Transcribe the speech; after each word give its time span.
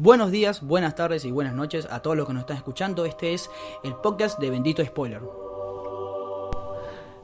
Buenos 0.00 0.30
días, 0.30 0.62
buenas 0.62 0.94
tardes 0.94 1.24
y 1.24 1.32
buenas 1.32 1.54
noches 1.54 1.88
a 1.90 1.98
todos 1.98 2.16
los 2.16 2.24
que 2.24 2.32
nos 2.32 2.42
están 2.42 2.56
escuchando. 2.56 3.04
Este 3.04 3.34
es 3.34 3.50
el 3.82 3.96
podcast 3.96 4.38
de 4.38 4.48
Bendito 4.48 4.84
Spoiler. 4.84 5.20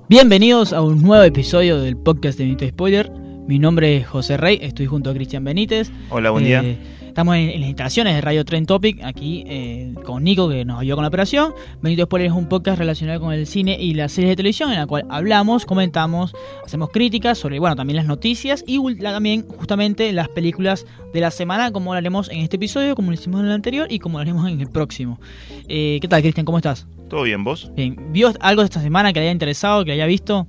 Bienvenidos 0.08 0.72
a 0.72 0.82
un 0.82 1.00
nuevo 1.00 1.22
episodio 1.22 1.79
del 1.79 1.96
podcast 1.96 2.37
de 2.37 2.46
Bendito 2.46 2.66
Spoiler. 2.66 3.12
Mi 3.46 3.58
nombre 3.58 3.98
es 3.98 4.06
José 4.06 4.36
Rey, 4.36 4.58
estoy 4.62 4.86
junto 4.86 5.10
a 5.10 5.14
Cristian 5.14 5.44
Benítez. 5.44 5.90
Hola, 6.10 6.30
buen 6.30 6.44
día. 6.44 6.62
Eh, 6.64 6.78
Estamos 7.14 7.36
en, 7.36 7.50
en 7.50 7.60
las 7.60 7.68
instalaciones 7.68 8.14
de 8.16 8.20
Radio 8.22 8.45
Trend 8.45 8.66
Topic, 8.66 9.00
aquí 9.04 9.45
eh, 9.46 9.95
con 10.02 10.24
Nico, 10.24 10.48
que 10.48 10.64
nos 10.64 10.80
ayudó 10.80 10.96
con 10.96 11.04
la 11.04 11.09
operación. 11.09 11.52
Bendito 11.80 12.06
Spoiler 12.06 12.28
es 12.30 12.34
un 12.34 12.48
podcast 12.48 12.77
relacionado 12.78 13.20
con 13.20 13.32
el 13.32 13.46
cine 13.46 13.77
y 13.78 13.95
las 13.95 14.10
series 14.10 14.30
de 14.30 14.36
televisión, 14.36 14.72
en 14.72 14.78
la 14.78 14.86
cual 14.86 15.04
hablamos, 15.10 15.64
comentamos, 15.64 16.34
hacemos 16.64 16.91
críticas 16.91 17.38
sobre, 17.38 17.60
bueno, 17.60 17.77
también 17.77 17.98
las 17.98 18.06
noticias 18.06 18.64
y 18.66 18.80
también, 18.96 19.46
justamente, 19.46 20.12
las 20.12 20.29
películas 20.29 20.86
de 21.12 21.20
la 21.20 21.30
semana, 21.30 21.70
como 21.70 21.92
lo 21.92 21.98
haremos 21.98 22.29
en 22.30 22.38
este 22.40 22.56
episodio, 22.56 22.96
como 22.96 23.11
lo 23.11 23.14
hicimos 23.14 23.40
en 23.42 23.46
el 23.46 23.52
anterior 23.52 23.86
y 23.91 24.00
como 24.00 24.19
lo 24.19 24.22
haremos 24.22 24.50
en 24.50 24.61
el 24.61 24.69
próximo. 24.69 25.20
Eh, 25.69 25.98
¿Qué 26.00 26.08
tal, 26.08 26.20
Cristian? 26.20 26.45
¿Cómo 26.45 26.58
estás? 26.58 26.88
¿Todo 27.08 27.22
bien, 27.22 27.45
vos? 27.45 27.70
Bien. 27.77 27.97
¿Vio 28.11 28.33
algo 28.41 28.62
de 28.62 28.66
esta 28.66 28.80
semana 28.80 29.12
que 29.12 29.20
le 29.20 29.27
haya 29.27 29.33
interesado, 29.33 29.84
que 29.84 29.91
le 29.91 29.95
haya 29.95 30.06
visto? 30.06 30.48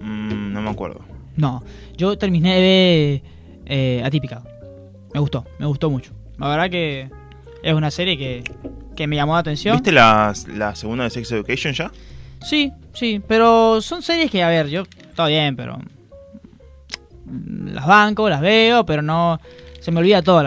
Mm, 0.00 0.54
no 0.54 0.62
me 0.62 0.70
acuerdo. 0.70 1.09
No. 1.40 1.62
Yo 1.96 2.16
terminé 2.18 2.54
de 2.60 3.22
eh, 3.66 4.02
Atípica. 4.04 4.42
Me 5.14 5.20
gustó, 5.20 5.44
me 5.58 5.66
gustó 5.66 5.90
mucho. 5.90 6.12
La 6.38 6.48
verdad 6.48 6.70
que 6.70 7.08
es 7.62 7.74
una 7.74 7.90
serie 7.90 8.16
que, 8.16 8.44
que 8.96 9.06
me 9.06 9.16
llamó 9.16 9.34
la 9.34 9.40
atención. 9.40 9.76
¿Viste 9.76 9.92
la, 9.92 10.32
la 10.54 10.74
segunda 10.74 11.04
de 11.04 11.10
Sex 11.10 11.32
Education 11.32 11.72
ya? 11.72 11.90
Sí, 12.42 12.72
sí, 12.94 13.20
pero 13.26 13.80
son 13.80 14.02
series 14.02 14.30
que, 14.30 14.42
a 14.42 14.48
ver, 14.48 14.68
yo, 14.68 14.84
todo 15.14 15.26
bien, 15.26 15.56
pero... 15.56 15.78
Las 17.72 17.86
banco, 17.86 18.28
las 18.28 18.40
veo, 18.40 18.84
pero 18.86 19.02
no... 19.02 19.40
Se 19.80 19.90
me 19.90 20.00
olvida 20.00 20.20
todo, 20.22 20.42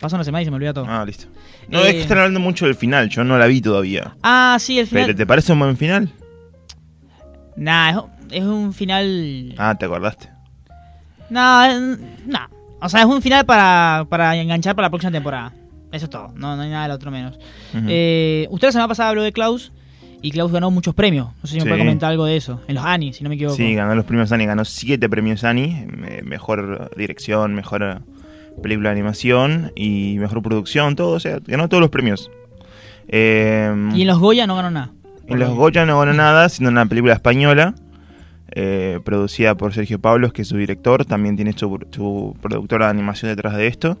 pasa 0.00 0.16
una 0.16 0.24
semana 0.24 0.42
y 0.42 0.44
se 0.46 0.50
me 0.50 0.56
olvida 0.56 0.72
todo. 0.72 0.86
Ah, 0.88 1.04
listo. 1.04 1.26
No, 1.68 1.80
Eh, 1.80 1.88
es 1.88 1.94
que 1.94 2.00
están 2.02 2.18
hablando 2.18 2.40
mucho 2.40 2.64
del 2.64 2.74
final, 2.74 3.08
yo 3.10 3.22
no 3.24 3.36
la 3.36 3.46
vi 3.46 3.60
todavía. 3.60 4.14
Ah, 4.22 4.56
sí, 4.60 4.78
el 4.78 4.86
final... 4.86 5.04
¿Pero 5.06 5.16
te 5.16 5.26
parece 5.26 5.52
un 5.52 5.58
buen 5.58 5.76
final? 5.76 6.10
Nah, 7.56 7.90
es, 7.90 7.96
es 8.40 8.44
un 8.44 8.72
final... 8.72 9.54
Ah, 9.58 9.74
te 9.78 9.84
acordaste. 9.86 10.30
No, 11.30 11.64
eh, 11.64 11.96
no. 12.26 12.38
O 12.80 12.88
sea, 12.88 13.00
es 13.00 13.06
un 13.06 13.20
final 13.22 13.44
para, 13.44 14.06
para 14.08 14.36
enganchar 14.36 14.74
para 14.76 14.86
la 14.86 14.90
próxima 14.90 15.10
temporada. 15.12 15.52
Eso 15.90 16.04
es 16.04 16.10
todo. 16.10 16.28
No, 16.36 16.54
no 16.56 16.62
hay 16.62 16.70
nada 16.70 16.82
del 16.84 16.92
otro 16.92 17.10
menos. 17.10 17.36
Ujú. 17.74 17.84
Eh, 17.88 18.46
usted 18.50 18.68
la 18.68 18.72
semana 18.72 18.88
pasada 18.88 19.08
habló 19.10 19.22
de 19.22 19.32
Klaus 19.32 19.72
y 20.22 20.30
Klaus 20.30 20.52
ganó 20.52 20.70
muchos 20.70 20.94
premios. 20.94 21.28
No 21.42 21.46
sé 21.46 21.48
si 21.48 21.54
me 21.56 21.62
Sí. 21.62 21.68
puede 21.68 21.80
comentar 21.80 22.10
algo 22.10 22.24
de 22.26 22.36
eso. 22.36 22.60
En 22.68 22.74
los 22.74 22.84
Annie, 22.84 23.12
si 23.12 23.22
no 23.24 23.30
me 23.30 23.36
equivoco. 23.36 23.56
Sí, 23.56 23.74
ganó 23.74 23.94
los 23.94 24.04
premios 24.04 24.30
Annie, 24.32 24.46
ganó 24.46 24.64
siete 24.64 25.08
premios 25.08 25.44
Annie. 25.44 25.86
me- 25.86 26.22
Mejor 26.22 26.90
dirección, 26.96 27.54
mejor 27.54 27.82
eh, 27.82 27.96
película 28.62 28.90
de 28.90 28.92
animación 28.94 29.72
y 29.76 30.16
mejor 30.18 30.42
producción, 30.42 30.94
todo. 30.94 31.12
O 31.12 31.20
sea, 31.20 31.38
ganó 31.46 31.68
todos 31.68 31.80
los 31.80 31.90
premios. 31.90 32.30
Eh, 33.08 33.72
Y 33.94 34.02
en 34.02 34.06
los 34.06 34.18
Goya 34.18 34.46
no 34.46 34.56
ganó 34.56 34.70
nada. 34.70 34.90
En 35.26 35.38
los 35.38 35.54
Goya 35.54 35.84
no 35.86 35.98
ganó 35.98 36.12
nada, 36.12 36.48
siendo 36.48 36.70
una 36.70 36.86
película 36.86 37.14
española, 37.14 37.74
eh, 38.52 39.00
producida 39.04 39.54
por 39.56 39.72
Sergio 39.74 39.98
Pablos, 40.00 40.32
que 40.32 40.42
es 40.42 40.48
su 40.48 40.56
director, 40.56 41.04
también 41.04 41.36
tiene 41.36 41.52
su, 41.52 41.78
su 41.90 42.36
productora 42.40 42.86
de 42.86 42.90
animación 42.90 43.30
detrás 43.30 43.54
de 43.56 43.66
esto. 43.66 43.98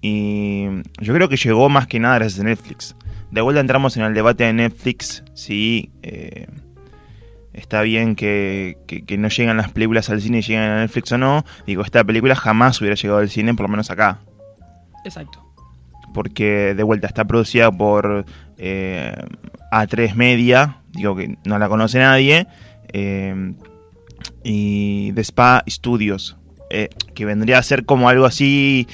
Y 0.00 0.66
yo 1.00 1.14
creo 1.14 1.28
que 1.28 1.36
llegó 1.36 1.68
más 1.68 1.86
que 1.86 1.98
nada 1.98 2.16
gracias 2.16 2.40
a 2.40 2.44
Netflix. 2.44 2.94
De 3.30 3.40
vuelta 3.40 3.60
entramos 3.60 3.96
en 3.96 4.04
el 4.04 4.14
debate 4.14 4.44
de 4.44 4.52
Netflix, 4.52 5.24
si 5.34 5.90
eh, 6.02 6.46
está 7.52 7.82
bien 7.82 8.14
que, 8.14 8.78
que- 8.86 9.04
que 9.04 9.18
no 9.18 9.28
llegan 9.28 9.56
las 9.56 9.70
películas 9.72 10.08
al 10.10 10.20
cine 10.20 10.38
y 10.38 10.42
llegan 10.42 10.70
a 10.70 10.80
Netflix 10.80 11.12
o 11.12 11.18
no. 11.18 11.44
Digo, 11.66 11.82
esta 11.82 12.04
película 12.04 12.34
jamás 12.36 12.80
hubiera 12.80 12.94
llegado 12.96 13.18
al 13.20 13.28
cine, 13.28 13.54
por 13.54 13.64
lo 13.64 13.68
menos 13.70 13.90
acá 13.90 14.20
Exacto. 15.04 15.44
porque 16.14 16.74
de 16.76 16.82
vuelta 16.84 17.06
está 17.06 17.24
producida 17.26 17.70
por 17.72 18.24
eh, 18.56 19.14
A3 19.72 20.14
Media, 20.14 20.78
digo 20.92 21.16
que 21.16 21.36
no 21.44 21.58
la 21.58 21.68
conoce 21.68 21.98
nadie, 21.98 22.46
eh, 22.92 23.52
y 24.50 25.12
The 25.12 25.20
Spa 25.20 25.62
Studios, 25.68 26.36
eh, 26.70 26.88
que 27.14 27.24
vendría 27.26 27.58
a 27.58 27.62
ser 27.62 27.84
como 27.84 28.08
algo 28.08 28.24
así, 28.24 28.86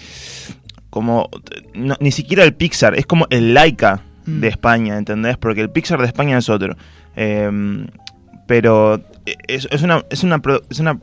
como 0.90 1.28
no, 1.74 1.96
ni 2.00 2.10
siquiera 2.10 2.44
el 2.44 2.54
Pixar, 2.54 2.94
es 2.98 3.06
como 3.06 3.26
el 3.30 3.54
Laika 3.54 4.02
Mm. 4.26 4.40
de 4.40 4.48
España, 4.48 4.96
¿entendés? 4.96 5.36
Porque 5.36 5.60
el 5.60 5.68
Pixar 5.68 6.00
de 6.00 6.06
España 6.06 6.38
es 6.38 6.48
otro. 6.48 6.76
Eh, 7.14 7.86
pero 8.46 9.02
es, 9.46 9.68
es 9.70 9.82
una 9.82 10.02
es 10.10 10.22
una 10.24 10.40
es 10.70 10.80
una 10.80 10.98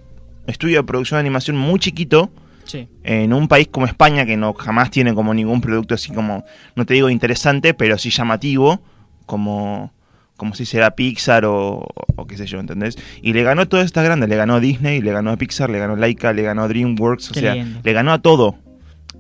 estudio 0.47 0.77
de 0.77 0.83
producción 0.83 1.17
de 1.17 1.21
animación 1.21 1.55
muy 1.57 1.79
chiquito 1.79 2.31
Sí. 2.65 2.87
en 3.03 3.33
un 3.33 3.47
país 3.47 3.67
como 3.69 3.85
España 3.85 4.25
que 4.25 4.37
no 4.37 4.53
jamás 4.53 4.89
tiene 4.91 5.13
como 5.13 5.33
ningún 5.33 5.61
producto 5.61 5.93
así 5.95 6.11
como 6.13 6.43
no 6.75 6.85
te 6.85 6.93
digo 6.95 7.09
interesante 7.09 7.73
pero 7.75 7.97
sí 7.97 8.09
llamativo 8.11 8.81
como 9.25 9.91
como 10.41 10.55
si 10.55 10.65
será 10.65 10.91
Pixar 10.95 11.45
o, 11.45 11.85
o 12.15 12.25
qué 12.27 12.35
sé 12.35 12.47
yo 12.47 12.59
¿entendés? 12.59 12.97
y 13.21 13.33
le 13.33 13.43
ganó 13.43 13.67
todas 13.67 13.85
estas 13.85 14.03
grandes 14.03 14.27
le 14.27 14.35
ganó 14.35 14.55
a 14.55 14.59
Disney 14.59 14.99
le 14.99 15.11
ganó 15.11 15.29
a 15.29 15.37
Pixar 15.37 15.69
le 15.69 15.77
ganó 15.77 15.93
a 15.93 15.97
Laika 15.97 16.33
le 16.33 16.41
ganó 16.41 16.63
a 16.63 16.67
DreamWorks 16.67 17.29
o 17.29 17.33
Qué 17.35 17.39
sea 17.41 17.53
lindo. 17.53 17.79
le 17.83 17.93
ganó 17.93 18.11
a 18.11 18.19
todo 18.23 18.55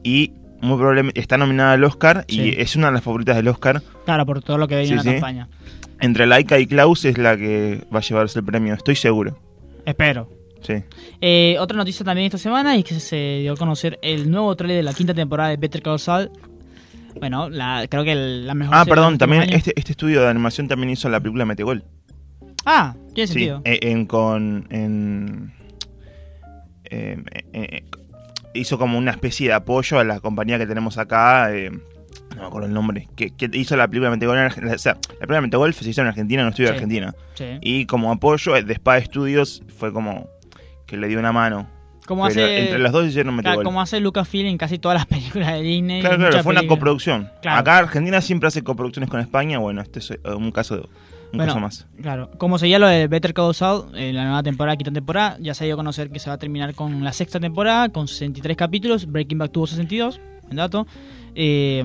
y 0.03 0.33
muy 0.61 0.77
probablemente 0.77 1.19
está 1.19 1.37
nominada 1.37 1.73
al 1.73 1.83
Oscar 1.83 2.25
Sí. 2.27 2.41
y 2.41 2.59
es 2.59 2.75
una 2.75 2.87
de 2.87 2.93
las 2.93 3.03
favoritas 3.03 3.35
del 3.35 3.47
Oscar 3.49 3.83
Claro, 4.05 4.25
por 4.25 4.41
todo 4.41 4.57
lo 4.57 4.67
que 4.67 4.75
venía 4.75 4.87
Sí, 4.87 4.93
en 4.93 4.97
la 4.97 5.03
sí. 5.03 5.09
campaña. 5.11 5.49
entre 5.99 6.25
Laika 6.25 6.57
y 6.57 6.65
Klaus 6.65 7.05
es 7.05 7.19
la 7.19 7.37
que 7.37 7.83
va 7.93 7.99
a 7.99 8.01
llevarse 8.01 8.39
el 8.39 8.45
premio 8.45 8.73
estoy 8.73 8.95
seguro 8.95 9.37
Espero. 9.85 10.27
sí 10.61 10.73
Eh, 11.21 11.55
otra 11.59 11.77
noticia 11.77 12.03
también 12.03 12.25
esta 12.25 12.37
semana 12.39 12.75
es 12.75 12.83
que 12.83 12.99
se 12.99 13.39
dio 13.41 13.53
a 13.53 13.55
conocer 13.57 13.99
el 14.01 14.29
nuevo 14.31 14.55
trailer 14.55 14.77
de 14.77 14.83
la 14.83 14.93
quinta 14.95 15.13
temporada 15.13 15.49
de 15.51 15.57
Better 15.57 15.81
Call 15.83 15.99
Saul. 15.99 16.31
Bueno, 17.19 17.49
la, 17.49 17.85
creo 17.89 18.03
que 18.03 18.11
el- 18.13 18.47
la 18.47 18.53
mejor 18.53 18.75
ah 18.75 18.85
perdón 18.85 19.17
también 19.17 19.43
años. 19.43 19.55
este, 19.55 19.73
este 19.77 19.91
estudio 19.91 20.21
de 20.21 20.29
animación 20.29 20.67
también 20.67 20.89
hizo 20.91 21.09
la 21.09 21.19
película 21.19 21.45
Metegol 21.45 21.83
Ah, 22.65 22.95
tiene 23.13 23.27
Sí, 23.27 23.33
sentido. 23.33 23.61
eh, 23.65 23.79
en, 23.83 24.05
con. 24.05 24.67
En, 24.69 25.51
eh, 26.85 27.17
eh, 27.53 27.83
hizo 28.53 28.77
como 28.77 28.97
una 28.97 29.11
especie 29.11 29.47
de 29.47 29.53
apoyo 29.53 29.99
a 29.99 30.03
la 30.03 30.19
compañía 30.19 30.57
que 30.57 30.67
tenemos 30.67 30.97
acá. 30.97 31.53
eh, 31.55 31.71
no 31.71 32.41
me 32.41 32.47
acuerdo 32.47 32.67
el 32.67 32.73
nombre. 32.73 33.07
Que, 33.15 33.31
que 33.35 33.49
hizo 33.53 33.75
la 33.75 33.87
película 33.87 34.09
Metegol 34.11 34.37
en 34.37 34.43
Argentina. 34.43 34.75
O 34.75 34.77
sea, 34.77 34.93
la 34.93 35.17
película 35.19 35.41
Metegol 35.41 35.73
se 35.73 35.89
hizo 35.89 36.01
en 36.01 36.07
Argentina, 36.07 36.41
en 36.41 36.47
un 36.47 36.51
estudio 36.51 36.67
Sí. 36.69 36.71
de 36.71 36.75
Argentina. 36.77 37.15
Sí. 37.33 37.45
Y 37.61 37.85
como 37.87 38.11
apoyo, 38.11 38.53
de 38.61 38.73
Spa 38.73 39.01
Studios 39.01 39.63
fue 39.77 39.91
como 39.91 40.29
que 40.85 40.97
le 40.97 41.07
dio 41.07 41.19
una 41.19 41.31
mano. 41.31 41.67
Como 42.11 42.27
Pero 42.27 42.43
hace, 42.43 42.59
entre 42.63 42.79
los 42.79 42.91
dos 42.91 43.07
hicieron 43.07 43.37
claro, 43.37 43.63
como 43.63 43.79
hace 43.79 44.01
Lucasfilm 44.01 44.45
en 44.47 44.57
casi 44.57 44.77
todas 44.79 44.97
las 44.97 45.05
películas 45.07 45.53
de 45.53 45.61
Disney. 45.61 46.01
Claro, 46.01 46.17
claro, 46.17 46.43
fue 46.43 46.51
una 46.51 46.67
coproducción. 46.67 47.29
Claro. 47.41 47.61
Acá 47.61 47.77
Argentina 47.77 48.19
siempre 48.19 48.47
hace 48.47 48.65
coproducciones 48.65 49.09
con 49.09 49.21
España. 49.21 49.59
Bueno, 49.59 49.79
este 49.79 49.99
es 49.99 50.11
eh, 50.11 50.19
un 50.25 50.51
caso, 50.51 50.75
de, 50.75 50.81
un 50.81 50.89
Bueno, 51.31 51.45
caso 51.45 51.61
más. 51.61 51.87
Claro, 52.01 52.29
como 52.37 52.59
seguía 52.59 52.79
lo 52.79 52.87
de 52.87 53.07
Better 53.07 53.33
Call 53.33 53.55
Saul, 53.55 53.95
eh, 53.95 54.11
la 54.11 54.25
nueva 54.25 54.43
temporada, 54.43 54.75
quinta 54.75 54.91
temporada, 54.91 55.37
ya 55.39 55.53
se 55.53 55.63
dio 55.63 55.75
a 55.75 55.77
conocer 55.77 56.09
que 56.09 56.19
se 56.19 56.29
va 56.29 56.33
a 56.33 56.37
terminar 56.37 56.75
con 56.75 57.01
la 57.01 57.13
sexta 57.13 57.39
temporada, 57.39 57.87
con 57.87 58.09
63 58.09 58.57
capítulos, 58.57 59.09
Breaking 59.09 59.37
Bad 59.37 59.51
tuvo 59.51 59.67
62, 59.67 60.19
en 60.49 60.57
dato. 60.57 60.85
Eh, 61.33 61.81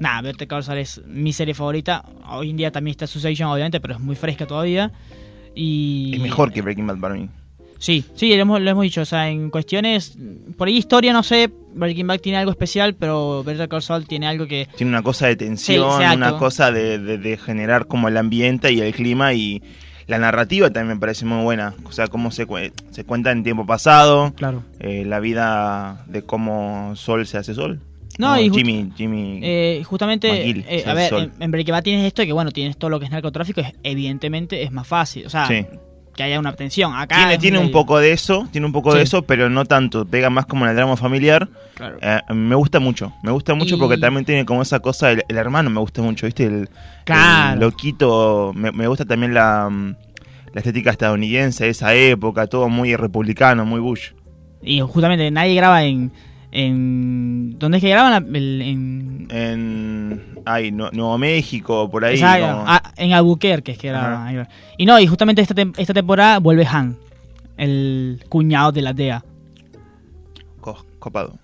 nada, 0.00 0.22
Better 0.22 0.48
Call 0.48 0.64
Saul 0.64 0.78
es 0.78 1.02
mi 1.06 1.34
serie 1.34 1.52
favorita, 1.52 2.02
hoy 2.30 2.48
en 2.48 2.56
día 2.56 2.72
también 2.72 2.92
está 2.92 3.06
Succession, 3.06 3.50
obviamente, 3.50 3.78
pero 3.78 3.92
es 3.92 4.00
muy 4.00 4.16
fresca 4.16 4.46
todavía. 4.46 4.90
Y, 5.54 6.12
Es 6.14 6.22
mejor 6.22 6.50
que 6.50 6.62
Breaking 6.62 6.86
Bad 6.86 6.98
para 6.98 7.12
mí. 7.12 7.28
Sí, 7.78 8.04
sí, 8.14 8.28
lo 8.34 8.42
hemos, 8.42 8.60
lo 8.60 8.70
hemos 8.70 8.82
dicho, 8.84 9.02
o 9.02 9.04
sea, 9.04 9.28
en 9.28 9.50
cuestiones, 9.50 10.16
por 10.56 10.68
ahí 10.68 10.76
historia, 10.78 11.12
no 11.12 11.22
sé, 11.22 11.50
Breaking 11.74 12.06
Bad 12.06 12.20
tiene 12.20 12.38
algo 12.38 12.50
especial, 12.50 12.94
pero 12.94 13.44
Better 13.44 13.68
Call 13.68 13.82
Saul 13.82 14.06
tiene 14.06 14.26
algo 14.26 14.46
que... 14.46 14.66
Tiene 14.76 14.90
una 14.90 15.02
cosa 15.02 15.26
de 15.26 15.36
tensión, 15.36 15.90
Sí, 16.00 16.04
una 16.16 16.38
cosa 16.38 16.70
de, 16.72 16.98
de- 16.98 17.18
de 17.18 17.36
generar 17.36 17.86
como 17.86 18.08
el 18.08 18.16
ambiente 18.16 18.72
y 18.72 18.80
el 18.80 18.94
clima 18.94 19.34
y 19.34 19.62
la 20.06 20.18
narrativa 20.18 20.70
también 20.70 20.96
me 20.96 21.00
parece 21.00 21.24
muy 21.26 21.42
buena. 21.42 21.74
O 21.84 21.92
sea, 21.92 22.06
cómo 22.06 22.30
se, 22.30 22.46
cue- 22.46 22.72
se 22.92 23.04
cuenta 23.04 23.30
en 23.30 23.42
tiempo 23.42 23.66
pasado, 23.66 24.32
Claro. 24.36 24.62
eh, 24.80 25.04
la 25.06 25.20
vida 25.20 26.04
de 26.06 26.22
cómo 26.22 26.94
Sol 26.96 27.26
se 27.26 27.36
hace 27.38 27.52
Sol. 27.54 27.80
No, 28.18 28.40
y 28.40 28.48
just- 28.48 28.58
Jimmy, 28.60 28.90
Jimmy. 28.96 29.40
Eh, 29.42 29.82
justamente, 29.84 30.30
McGill, 30.30 30.64
eh, 30.66 30.84
a 30.86 30.94
ver, 30.94 31.10
Sol. 31.10 31.32
en, 31.36 31.42
en 31.42 31.50
Breaking 31.50 31.72
Bad 31.72 31.82
tienes 31.82 32.06
esto 32.06 32.22
de 32.22 32.26
que, 32.26 32.32
bueno, 32.32 32.50
tienes 32.52 32.78
todo 32.78 32.88
lo 32.88 32.98
que 32.98 33.04
es 33.04 33.10
narcotráfico, 33.10 33.60
es, 33.60 33.72
evidentemente 33.82 34.62
es 34.62 34.72
más 34.72 34.86
fácil, 34.86 35.26
o 35.26 35.28
sea, 35.30 35.46
Sí. 35.46 35.66
Que 36.16 36.22
haya 36.22 36.38
una 36.40 36.54
tensión. 36.54 36.94
Acá 36.94 37.16
tiene 37.16 37.38
tiene 37.38 37.58
un 37.58 37.70
poco 37.70 37.98
de 37.98 38.12
eso, 38.12 38.48
tiene 38.50 38.66
un 38.66 38.72
poco 38.72 38.94
de 38.94 39.02
eso, 39.02 39.22
pero 39.22 39.48
no 39.50 39.64
tanto. 39.66 40.04
Pega 40.06 40.30
más 40.30 40.46
como 40.46 40.64
en 40.64 40.70
el 40.70 40.76
drama 40.76 40.96
familiar. 40.96 41.48
Claro. 41.74 41.98
Eh, 42.00 42.20
me 42.34 42.54
gusta 42.54 42.80
mucho, 42.80 43.12
me 43.22 43.30
gusta 43.30 43.54
mucho 43.54 43.76
Y- 43.76 43.78
porque 43.78 43.98
también 43.98 44.24
tiene 44.24 44.44
como 44.44 44.62
esa 44.62 44.80
cosa, 44.80 45.12
el, 45.12 45.24
el 45.28 45.36
hermano 45.36 45.70
me 45.70 45.80
gusta 45.80 46.02
mucho, 46.02 46.26
¿viste? 46.26 46.44
El, 46.46 46.68
Claro. 47.04 47.54
el 47.54 47.60
loquito, 47.60 48.52
me, 48.54 48.72
me 48.72 48.88
gusta 48.88 49.04
también 49.04 49.34
la, 49.34 49.68
mm, 49.70 49.94
la 50.54 50.60
estética 50.60 50.90
estadounidense 50.90 51.64
de 51.64 51.70
esa 51.70 51.94
época, 51.94 52.46
todo 52.46 52.68
muy 52.68 52.96
republicano, 52.96 53.64
muy 53.66 53.78
Bush. 53.80 54.12
Y 54.62 54.80
justamente 54.80 55.30
nadie 55.30 55.54
graba 55.54 55.84
en... 55.84 56.10
en 56.56 57.58
¿Dónde 57.58 57.78
es 57.78 57.82
que 57.82 57.90
graban? 57.90 58.10
La- 58.32 58.38
el- 58.38 58.62
en, 58.62 59.28
En 59.30 60.22
ay, 60.44 60.70
Nu- 60.72 60.90
Nuevo 60.92 61.18
México, 61.18 61.90
por 61.90 62.04
ahí. 62.04 62.14
Exacto, 62.14 62.46
como- 62.46 62.64
ah, 62.66 62.82
en 62.96 63.12
Albuquerque 63.12 63.72
es 63.72 63.78
que 63.78 63.90
Ajá. 63.90 64.30
graban. 64.30 64.48
Y 64.78 64.86
no, 64.86 64.98
y 65.00 65.06
justamente 65.06 65.42
esta, 65.42 65.54
esta 65.76 65.94
temporada 65.94 66.38
vuelve 66.38 66.64
Han, 66.66 66.96
el 67.56 68.22
cuñado 68.28 68.72
de 68.72 68.82
la 68.82 68.92
DEA. 68.92 69.24
co- 70.60 70.84
copado. 70.98 71.34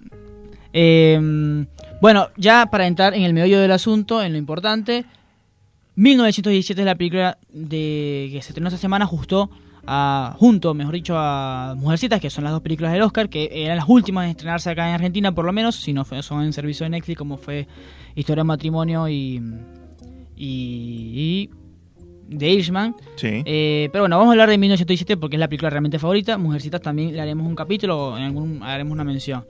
Eh, 0.73 1.65
Bueno, 2.01 2.29
ya 2.37 2.67
para 2.71 2.87
entrar 2.89 3.15
en 3.15 3.23
el 3.23 3.33
meollo 3.33 3.61
del 3.61 3.71
asunto, 3.71 4.23
en 4.23 4.33
lo 4.33 4.39
importante, 4.39 5.05
1917 5.95 6.81
es 6.81 6.85
la 6.87 6.95
película 6.97 7.39
de 7.53 8.29
que 8.33 8.41
se 8.43 8.49
estrenó 8.49 8.69
esta 8.69 8.79
semana 8.81 9.07
justo 9.07 9.51
a, 9.87 10.35
junto, 10.39 10.75
mejor 10.75 10.95
dicho, 10.95 11.15
a 11.17 11.75
Mujercitas, 11.77 12.21
que 12.21 12.31
son 12.31 12.45
las 12.45 12.53
dos 12.53 12.63
películas 12.63 12.93
del 12.93 13.03
Oscar, 13.03 13.29
que 13.29 13.49
eran 13.53 13.77
las 13.77 13.89
últimas 13.89 14.25
en 14.25 14.31
estrenarse 14.31 14.71
acá 14.71 14.89
en 14.89 14.95
Argentina, 14.95 15.35
por 15.35 15.45
lo 15.45 15.53
menos, 15.53 15.77
si 15.77 15.93
no 15.93 16.05
fue- 16.05 16.23
son 16.23 16.43
en 16.45 16.53
servicio 16.53 16.85
de 16.85 16.91
Netflix, 16.91 17.19
como 17.19 17.37
fue 17.37 17.67
Historia 18.15 18.43
de 18.43 18.47
Matrimonio 18.47 19.09
y, 19.09 19.43
y, 20.37 21.49
y 22.31 22.37
The 22.37 22.51
Irishman. 22.51 22.95
Sí. 23.17 23.43
Eh, 23.45 23.89
pero 23.93 24.03
bueno, 24.05 24.17
vamos 24.19 24.31
a 24.31 24.33
hablar 24.33 24.49
de 24.51 24.59
1917 24.59 25.17
porque 25.17 25.37
es 25.37 25.41
la 25.41 25.49
película 25.49 25.71
realmente 25.71 25.99
favorita. 25.99 26.39
Mujercitas 26.39 26.81
también 26.81 27.13
le 27.13 27.21
haremos 27.21 27.47
un 27.47 27.55
capítulo, 27.55 28.17
en 28.17 28.23
algún, 28.25 28.63
haremos 28.63 28.93
una 28.93 29.05
mención. 29.05 29.45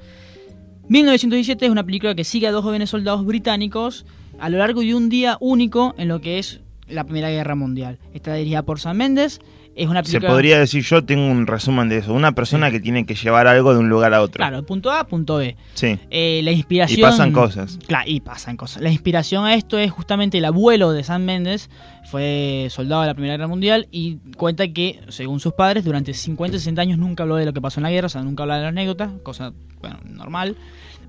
1917 0.89 1.67
es 1.67 1.71
una 1.71 1.85
película 1.85 2.15
que 2.15 2.25
sigue 2.25 2.47
a 2.47 2.53
dos 2.53 2.65
jóvenes 2.65 2.91
soldados 2.91 3.25
británicos 3.25 4.05
a 4.39 4.49
lo 4.49 4.59
largo 4.59 4.81
de 4.81 4.95
un 4.95 5.09
día 5.09 5.37
único 5.41 5.95
en 5.97 6.09
lo 6.09 6.21
que 6.21 6.39
es 6.39 6.61
la 6.89 7.05
Primera 7.05 7.31
Guerra 7.31 7.55
Mundial. 7.55 7.99
Está 8.13 8.35
dirigida 8.35 8.63
por 8.63 8.81
Sam 8.81 8.97
Mendes. 8.97 9.41
Es 9.75 9.89
una 9.89 10.05
Se 10.05 10.21
podría 10.21 10.59
decir, 10.59 10.83
yo 10.83 11.05
tengo 11.05 11.27
un 11.27 11.47
resumen 11.47 11.89
de 11.89 11.99
eso. 11.99 12.13
Una 12.13 12.33
persona 12.33 12.71
que 12.71 12.81
tiene 12.81 13.07
que 13.07 13.15
llevar 13.15 13.47
algo 13.47 13.73
de 13.73 13.81
un 13.81 13.89
lugar 13.89 14.13
a 14.13 14.21
otro. 14.21 14.39
Claro, 14.39 14.63
punto 14.65 14.91
A, 14.91 15.07
punto 15.07 15.37
B. 15.37 15.57
Sí. 15.75 15.99
Eh, 16.11 16.41
la 16.45 16.53
inspiración. 16.53 16.99
Y 16.99 17.03
pasan 17.03 17.33
cosas. 17.33 17.79
Claro, 17.87 18.11
y 18.11 18.21
pasan 18.21 18.57
cosas. 18.57 18.83
La 18.83 18.91
inspiración 18.91 19.45
a 19.45 19.55
esto 19.55 19.79
es 19.79 19.91
justamente 19.91 20.39
el 20.39 20.45
abuelo 20.45 20.93
de 20.93 21.05
Sam 21.05 21.25
Mendes, 21.25 21.71
fue 22.05 22.67
soldado 22.71 23.03
de 23.03 23.09
la 23.09 23.15
Primera 23.15 23.35
Guerra 23.35 23.49
Mundial 23.49 23.89
y 23.91 24.17
cuenta 24.37 24.69
que, 24.69 25.01
según 25.09 25.41
sus 25.41 25.55
padres, 25.55 25.85
durante 25.85 26.13
50 26.13 26.59
60 26.59 26.83
años 26.83 26.99
nunca 26.99 27.23
habló 27.23 27.37
de 27.37 27.47
lo 27.47 27.53
que 27.53 27.61
pasó 27.61 27.81
en 27.81 27.85
la 27.85 27.91
guerra, 27.91 28.07
o 28.07 28.11
sea, 28.11 28.23
nunca 28.23 28.43
hablaba 28.43 28.59
de 28.59 28.65
las 28.65 28.73
anécdotas, 28.73 29.11
cosa, 29.23 29.53
bueno, 29.81 29.99
normal. 30.05 30.57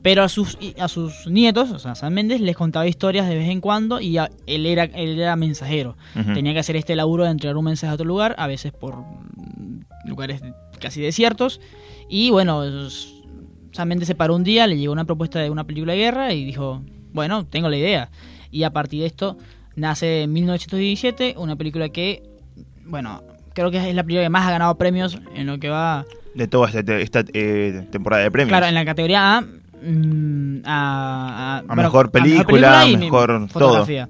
Pero 0.03 0.21
a 0.23 0.29
sus, 0.29 0.57
a 0.79 0.87
sus 0.89 1.27
nietos, 1.27 1.71
o 1.71 1.79
sea, 1.79 1.95
Sam 1.95 2.13
Mendes, 2.13 2.41
les 2.41 2.55
contaba 2.55 2.85
historias 2.85 3.27
de 3.27 3.35
vez 3.35 3.49
en 3.49 3.61
cuando 3.61 3.99
y 4.01 4.17
a- 4.17 4.29
él, 4.45 4.65
era, 4.65 4.83
él 4.83 5.17
era 5.17 5.35
mensajero. 5.37 5.95
Ujú. 6.19 6.33
Tenía 6.33 6.51
que 6.53 6.59
hacer 6.59 6.75
este 6.75 6.95
laburo 6.95 7.23
de 7.23 7.31
entregar 7.31 7.55
un 7.57 7.63
mensaje 7.65 7.89
a 7.91 7.93
otro 7.95 8.05
lugar, 8.05 8.35
a 8.37 8.45
veces 8.47 8.73
por 8.73 8.97
lugares 10.05 10.41
casi 10.79 11.01
desiertos. 11.01 11.61
Y 12.09 12.29
bueno, 12.31 12.63
Sam 13.71 13.87
Mendes 13.87 14.07
se 14.07 14.15
paró 14.15 14.35
un 14.35 14.43
día, 14.43 14.67
le 14.67 14.77
llegó 14.77 14.91
una 14.93 15.05
propuesta 15.05 15.39
de 15.39 15.49
una 15.49 15.63
película 15.63 15.93
de 15.93 15.99
guerra 15.99 16.33
y 16.33 16.43
dijo, 16.45 16.81
bueno, 17.13 17.45
tengo 17.45 17.69
la 17.69 17.77
idea. 17.77 18.09
Y 18.51 18.63
a 18.63 18.71
partir 18.71 18.99
de 19.01 19.07
esto 19.07 19.37
nace 19.75 20.23
en 20.23 20.33
1917 20.33 21.35
una 21.37 21.55
película 21.55 21.89
que, 21.89 22.23
bueno, 22.85 23.23
creo 23.53 23.71
que 23.71 23.77
es 23.77 23.95
la 23.95 24.03
película 24.03 24.23
que 24.25 24.29
más 24.29 24.45
ha 24.47 24.51
ganado 24.51 24.75
premios 24.77 25.17
en 25.33 25.47
lo 25.47 25.57
que 25.59 25.69
va... 25.69 26.05
De 26.35 26.47
toda 26.47 26.67
esta, 26.69 26.97
esta, 26.99 27.23
eh, 27.33 27.87
temporada 27.91 28.23
de 28.23 28.31
premios. 28.31 28.49
Claro, 28.49 28.65
en 28.65 28.75
la 28.75 28.83
categoría 28.85 29.37
A... 29.37 29.45
mm, 29.85 30.61
a, 30.65 31.63
A 31.67 31.75
mejor 31.75 32.11
película, 32.11 32.85
mejor 32.85 33.47
fotografía, 33.49 34.09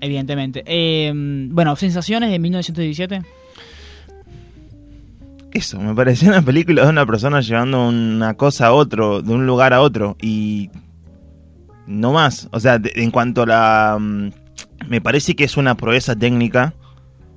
evidentemente. 0.00 0.62
Eh, 0.66 1.12
bueno, 1.50 1.76
sensaciones 1.76 2.30
de 2.30 2.38
1917. 2.38 3.22
Eso, 5.52 5.78
me 5.78 5.94
pareció 5.94 6.28
una 6.28 6.42
película 6.42 6.82
de 6.82 6.88
una 6.90 7.06
persona 7.06 7.40
llevando 7.40 7.86
una 7.88 8.34
cosa 8.34 8.66
a 8.68 8.72
otro, 8.72 9.22
de 9.22 9.32
un 9.32 9.46
lugar 9.46 9.72
a 9.72 9.80
otro. 9.80 10.16
Y. 10.20 10.70
No 11.86 12.12
más. 12.12 12.48
O 12.50 12.58
sea, 12.60 12.78
de- 12.78 12.92
en 12.96 13.10
cuanto 13.10 13.42
a 13.42 13.46
la. 13.46 13.98
mm, 14.00 14.30
Me 14.88 15.00
parece 15.00 15.34
que 15.36 15.44
es 15.44 15.56
una 15.56 15.76
proeza 15.76 16.16
técnica. 16.16 16.74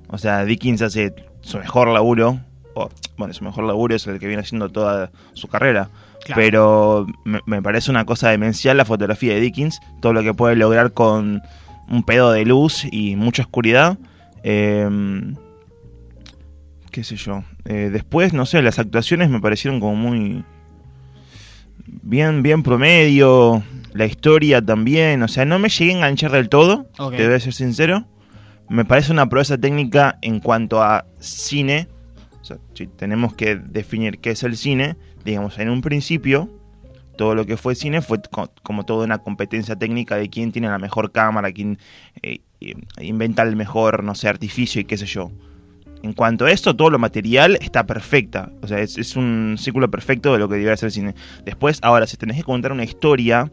O 0.09 0.18
sea, 0.18 0.44
Dickens 0.45 0.81
hace 0.81 1.13
su 1.41 1.57
mejor 1.59 1.89
laburo. 1.89 2.39
O, 2.73 2.89
bueno, 3.18 3.33
su 3.33 3.44
mejor 3.44 3.65
laburo 3.65 3.95
es 3.95 4.06
el 4.07 4.19
que 4.19 4.27
viene 4.27 4.41
haciendo 4.41 4.69
toda 4.69 5.12
su 5.33 5.47
carrera. 5.47 5.89
Claro. 6.27 6.41
Pero 6.41 7.07
me, 7.25 7.41
me 7.45 7.62
parece 7.62 7.89
una 7.91 8.06
cosa 8.06 8.29
demencial 8.29 8.77
la 8.77 8.85
fotografía 8.85 9.33
de 9.33 9.39
Dickens. 9.41 9.79
Todo 10.01 10.13
lo 10.13 10.21
que 10.24 10.33
puede 10.33 10.56
lograr 10.56 10.94
con 10.94 11.41
un 11.89 12.03
pedo 12.03 12.31
de 12.31 12.45
luz 12.45 12.85
y 12.91 13.15
mucha 13.15 13.41
oscuridad. 13.44 13.97
Eh, 14.44 14.88
qué 16.91 17.03
sé 17.03 17.15
yo. 17.15 17.44
Eh, 17.65 17.89
después, 17.91 18.33
no 18.33 18.45
sé, 18.45 18.62
las 18.62 18.79
actuaciones 18.79 19.29
me 19.29 19.39
parecieron 19.39 19.79
como 19.79 19.95
muy 19.95 20.44
bien, 21.85 22.44
bien 22.44 22.63
promedio. 22.63 23.63
La 23.94 24.06
historia 24.06 24.62
también, 24.62 25.23
o 25.23 25.27
sea, 25.27 25.45
no 25.45 25.57
me 25.59 25.69
llegué 25.69 25.91
a 25.94 25.95
enganchar 25.97 26.31
del 26.31 26.50
todo, 26.50 26.88
Ok. 27.00 27.15
te 27.15 27.25
voy 27.25 27.35
a 27.35 27.39
ser 27.39 27.53
sincero. 27.53 28.06
Me 28.69 28.85
parece 28.85 29.12
una 29.12 29.27
proeza 29.30 29.57
técnica 29.57 30.19
en 30.21 30.39
cuanto 30.39 30.83
a 30.83 31.06
cine. 31.19 31.88
O 32.41 32.44
sea, 32.45 32.57
si 32.73 32.85
tenemos 32.88 33.33
que 33.33 33.56
definir 33.56 34.19
qué 34.19 34.31
es 34.31 34.44
el 34.44 34.56
cine, 34.57 34.97
digamos, 35.27 35.59
en 35.59 35.69
un 35.69 35.81
principio, 35.81 36.50
todo 37.18 37.35
lo 37.35 37.45
que 37.45 37.57
fue 37.57 37.75
cine 37.75 38.01
fue 38.01 38.19
co- 38.31 38.51
como 38.63 38.85
toda 38.85 39.06
una 39.06 39.18
competencia 39.19 39.75
técnica 39.75 40.15
de 40.15 40.29
quién 40.29 40.51
tiene 40.51 40.69
la 40.69 40.79
mejor 40.79 41.12
cámara, 41.12 41.51
quién 41.51 41.77
eh, 42.24 42.39
eh, 42.62 42.74
inventa 43.01 43.44
el 43.44 43.56
mejor, 43.56 44.03
no 44.03 44.15
sé, 44.15 44.27
artificio 44.29 44.81
y 44.81 44.85
qué 44.85 44.97
sé 44.97 45.06
yo. 45.06 45.31
En 46.03 46.13
cuanto 46.13 46.45
a 46.45 46.51
esto, 46.51 46.75
todo 46.75 46.89
lo 46.91 47.00
material 47.00 47.57
está 47.59 47.85
perfecta. 47.85 48.51
O 48.62 48.68
sea, 48.68 48.79
es, 48.79 48.97
es 49.00 49.15
un 49.15 49.56
círculo 49.57 49.89
perfecto 49.89 50.31
de 50.31 50.39
lo 50.39 50.47
que 50.47 50.56
debería 50.56 50.77
ser 50.77 50.88
el 50.88 50.91
cine. 50.94 51.15
Después, 51.44 51.80
ahora, 51.81 52.06
si 52.06 52.18
tenés 52.18 52.38
que 52.38 52.44
contar 52.44 52.71
una 52.71 52.83
historia, 52.83 53.51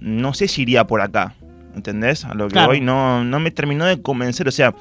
no 0.00 0.32
sé 0.32 0.48
si 0.48 0.62
iría 0.62 0.86
por 0.86 1.00
acá. 1.02 1.34
¿Entendés? 1.76 2.24
A 2.24 2.34
lo 2.34 2.46
que 2.48 2.52
Claro. 2.54 2.68
voy, 2.68 2.80
no, 2.80 3.22
no 3.24 3.38
me 3.38 3.50
terminó 3.50 3.84
de 3.84 4.00
convencer. 4.00 4.48
O 4.48 4.50
sea, 4.52 4.74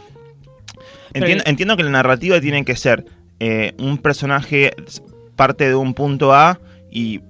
entiendo 1.14 1.76
que 1.76 1.84
la 1.84 1.90
narrativa 1.90 2.40
tiene 2.40 2.64
que 2.64 2.76
ser 2.78 3.06
eh, 3.40 3.74
un 3.80 3.98
personaje 3.98 4.72
parte 5.36 5.68
de 5.68 5.76
un 5.76 5.94
punto 5.94 6.34
A 6.34 6.60
y 6.92 7.22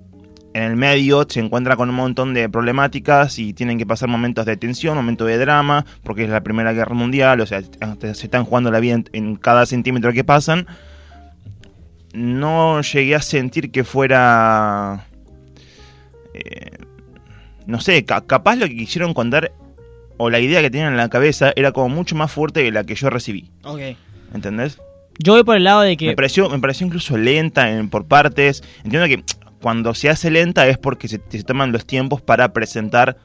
en 0.53 0.63
el 0.63 0.75
medio 0.75 1.25
se 1.27 1.39
encuentra 1.39 1.75
con 1.75 1.89
un 1.89 1.95
montón 1.95 2.33
de 2.35 2.47
problemáticas 2.47 3.39
y 3.39 3.53
tienen 3.53 3.77
que 3.79 3.85
pasar 3.88 4.07
momentos 4.09 4.45
de 4.45 4.55
tensión, 4.55 4.95
momentos 4.95 5.27
de 5.27 5.38
drama, 5.39 5.85
porque 6.03 6.25
es 6.25 6.29
la 6.29 6.41
Primera 6.41 6.73
Guerra 6.73 6.94
Mundial, 6.94 7.41
o 7.41 7.45
sea, 7.47 7.61
se 7.61 8.25
están 8.25 8.45
jugando 8.45 8.69
la 8.69 8.79
vida 8.79 8.94
en, 8.94 9.09
en 9.13 9.35
cada 9.35 9.65
centímetro 9.65 10.13
que 10.13 10.23
pasan. 10.23 10.67
No 12.13 12.81
llegué 12.81 13.15
a 13.15 13.21
sentir 13.21 13.71
que 13.71 13.83
fuera... 13.83 15.07
eh, 16.35 16.77
no 17.65 17.79
sé, 17.81 18.06
ca- 18.06 18.21
capaz 18.21 18.56
lo 18.57 18.67
que 18.67 18.75
quisieron 18.75 19.13
contar 19.15 19.51
o 20.17 20.29
la 20.29 20.39
idea 20.39 20.61
que 20.61 20.69
tenían 20.69 20.91
en 20.91 20.97
la 20.97 21.09
cabeza 21.09 21.51
era 21.56 21.71
como 21.71 21.89
mucho 21.89 22.15
más 22.15 22.31
fuerte 22.31 22.61
que 22.63 22.71
la 22.71 22.83
que 22.83 22.94
yo 22.94 23.09
recibí. 23.09 23.49
Ok. 23.63 23.79
¿Entendés? 24.35 24.79
Yo 25.19 25.33
voy 25.33 25.44
por 25.44 25.56
el 25.56 25.63
lado 25.63 25.81
de 25.81 25.95
que... 25.98 26.07
Me 26.07 26.15
pareció, 26.15 26.50
me 26.50 26.60
pareció 26.60 26.86
incluso 26.88 27.18
lenta 27.18 27.69
en, 27.71 27.89
por 27.89 28.06
partes. 28.06 28.63
Entiendo 28.83 29.07
que 29.07 29.24
cuando 29.62 29.94
se 29.94 30.10
hace 30.10 30.31
lenta 30.31 30.68
es 30.68 30.77
porque 30.77 31.07
se, 31.07 31.21
se 31.30 31.44
toman 31.44 31.71
los 31.71 31.86
tiempos 31.86 32.21
para 32.21 32.51
presentar, 32.54 33.18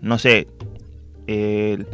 no 0.00 0.18
sé, 0.18 0.46
el- 1.26 1.86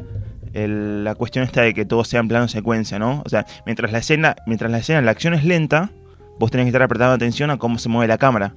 el- 0.52 1.04
la 1.04 1.14
cuestión 1.14 1.44
esta 1.44 1.62
de 1.62 1.72
que 1.72 1.84
todo 1.84 2.04
sea 2.04 2.20
en 2.20 2.28
plano 2.28 2.48
secuencia, 2.48 2.98
¿no? 2.98 3.22
O 3.24 3.28
sea, 3.28 3.46
mientras 3.64 3.92
la 3.92 3.98
escena, 3.98 4.36
mientras 4.46 4.70
la 4.70 4.78
escena, 4.78 5.00
la 5.00 5.10
acción 5.12 5.32
es 5.34 5.44
lenta, 5.44 5.90
vos 6.38 6.50
tenés 6.50 6.64
que 6.64 6.68
estar 6.70 6.86
prestando 6.88 7.14
atención 7.14 7.50
a 7.50 7.56
cómo 7.58 7.78
se 7.78 7.88
mueve 7.88 8.08
la 8.08 8.18
cámara, 8.18 8.54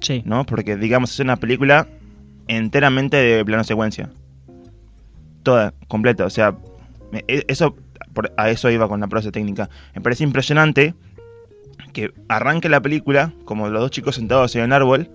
Sí. 0.00 0.22
¿no? 0.24 0.44
Porque 0.46 0.76
digamos 0.76 1.12
es 1.12 1.20
una 1.20 1.36
película 1.36 1.86
enteramente 2.48 3.16
de 3.18 3.44
plano 3.44 3.62
secuencia. 3.64 4.10
Toda, 5.42 5.72
completa, 5.88 6.24
o 6.26 6.30
sea, 6.30 6.56
e- 7.28 7.44
eso 7.48 7.76
por- 8.12 8.32
a 8.36 8.50
eso 8.50 8.70
iba 8.70 8.88
con 8.88 9.00
la 9.00 9.06
prosa 9.08 9.30
técnica. 9.30 9.68
Me 9.94 10.00
parece 10.00 10.24
impresionante 10.24 10.94
que 11.92 12.12
arranque 12.28 12.68
la 12.68 12.80
película 12.80 13.32
como 13.44 13.68
los 13.68 13.80
dos 13.80 13.90
chicos 13.90 14.14
sentados 14.16 14.54
en 14.56 14.62
el 14.64 14.72
árbol 14.72 15.10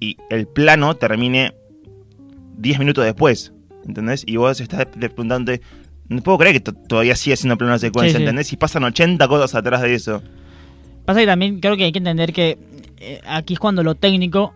y 0.00 0.16
el 0.30 0.46
plano 0.48 0.94
termine 0.96 1.54
10 2.56 2.78
minutos 2.78 3.04
después, 3.04 3.52
¿entendés? 3.86 4.24
Y 4.26 4.36
vos 4.36 4.60
estás 4.60 4.86
preguntando, 4.86 5.52
no 6.08 6.22
puedo 6.22 6.38
creer 6.38 6.54
que 6.56 6.60
to- 6.60 6.72
todavía 6.72 7.14
sigue 7.16 7.36
siendo 7.36 7.56
plano 7.56 7.78
secuencia, 7.78 8.12
Sí, 8.12 8.16
sí. 8.18 8.22
¿entendés? 8.22 8.52
Y 8.52 8.56
pasan 8.56 8.84
80 8.84 9.28
cosas 9.28 9.54
atrás 9.54 9.82
de 9.82 9.94
eso. 9.94 10.22
Pasa 11.04 11.20
que 11.20 11.26
también 11.26 11.60
creo 11.60 11.76
que 11.76 11.84
hay 11.84 11.92
que 11.92 11.98
entender 11.98 12.32
que 12.32 12.58
eh, 12.98 13.20
aquí 13.26 13.54
es 13.54 13.58
cuando 13.60 13.82
lo 13.82 13.94
técnico 13.94 14.54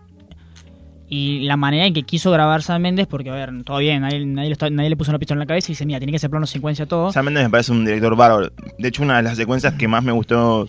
y 1.08 1.40
la 1.40 1.56
manera 1.56 1.86
en 1.86 1.94
que 1.94 2.02
quiso 2.02 2.30
grabar 2.30 2.62
Sam 2.62 2.82
Mendes, 2.82 3.06
porque 3.06 3.30
a 3.30 3.34
ver, 3.34 3.50
todo 3.64 3.78
bien, 3.78 4.00
nadie, 4.02 4.24
nadie, 4.24 4.48
le 4.48 4.52
está- 4.54 4.70
nadie 4.70 4.88
le 4.90 4.96
puso 4.96 5.10
una 5.10 5.18
pistola 5.18 5.36
en 5.36 5.40
la 5.40 5.46
cabeza 5.46 5.70
y 5.70 5.72
dice, 5.72 5.84
mira, 5.86 5.98
tiene 5.98 6.12
que 6.12 6.18
ser 6.18 6.30
plano 6.30 6.46
secuencia 6.46 6.86
todo. 6.86 7.12
Sam 7.12 7.26
Mendes 7.26 7.44
me 7.44 7.50
parece 7.50 7.72
un 7.72 7.84
director 7.84 8.16
bárbaro. 8.16 8.50
De 8.78 8.88
hecho, 8.88 9.02
una 9.02 9.18
de 9.18 9.22
las 9.22 9.36
secuencias 9.36 9.74
que 9.74 9.86
más 9.88 10.02
me 10.02 10.12
gustó 10.12 10.68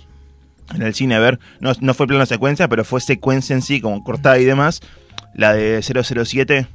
en 0.73 0.81
el 0.81 0.93
cine 0.93 1.17
ver, 1.19 1.39
no, 1.59 1.71
no 1.79 1.93
fue 1.93 2.07
plano 2.07 2.25
secuencia, 2.25 2.67
pero 2.67 2.83
fue 2.83 2.99
secuencia 3.01 3.55
en 3.55 3.61
sí, 3.61 3.79
como 3.81 4.03
cortada 4.03 4.37
y 4.39 4.45
demás, 4.45 4.81
la 5.33 5.53
de 5.53 5.81
007. 5.81 6.67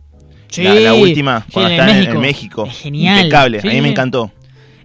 Sí, 0.48 0.62
la, 0.64 0.74
la 0.74 0.94
última, 0.94 1.44
sí, 1.46 1.52
cuando 1.52 1.70
en 1.70 1.80
está 1.80 1.90
en- 1.90 1.96
México. 1.96 2.14
en 2.14 2.20
México. 2.20 2.66
Es 2.66 2.78
genial. 2.78 3.18
Impecable, 3.18 3.60
Sí, 3.60 3.68
a 3.68 3.72
mí 3.72 3.80
me 3.82 3.88
encantó. 3.90 4.32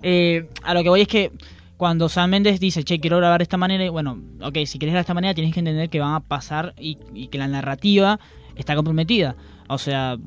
Eh, 0.04 0.48
a 0.64 0.74
lo 0.76 0.84
que 0.84 0.90
voy 0.90 1.02
es 1.02 1.08
que 1.08 1.32
cuando 1.78 2.08
Sam 2.08 2.30
Mendes 2.30 2.60
dice, 2.60 2.84
che, 2.84 3.00
quiero 3.00 3.18
grabar 3.18 3.40
de 3.40 3.44
esta 3.44 3.58
manera, 3.58 3.84
y 3.84 3.90
bueno, 3.90 4.20
ok, 4.42 4.58
si 4.66 4.78
quieres 4.80 4.92
grabar 4.94 4.96
de 4.98 5.02
esta 5.02 5.14
manera 5.16 5.34
tienes 5.34 5.54
que 5.54 5.60
entender 5.62 5.90
que 5.90 6.00
van 6.00 6.14
a 6.14 6.20
pasar 6.20 6.74
y, 6.80 6.98
y 7.14 7.28
que 7.28 7.38
la 7.38 7.48
narrativa 7.48 8.20
está 8.56 8.76
comprometida. 8.76 9.36
O 9.68 9.78
sea, 9.78 10.18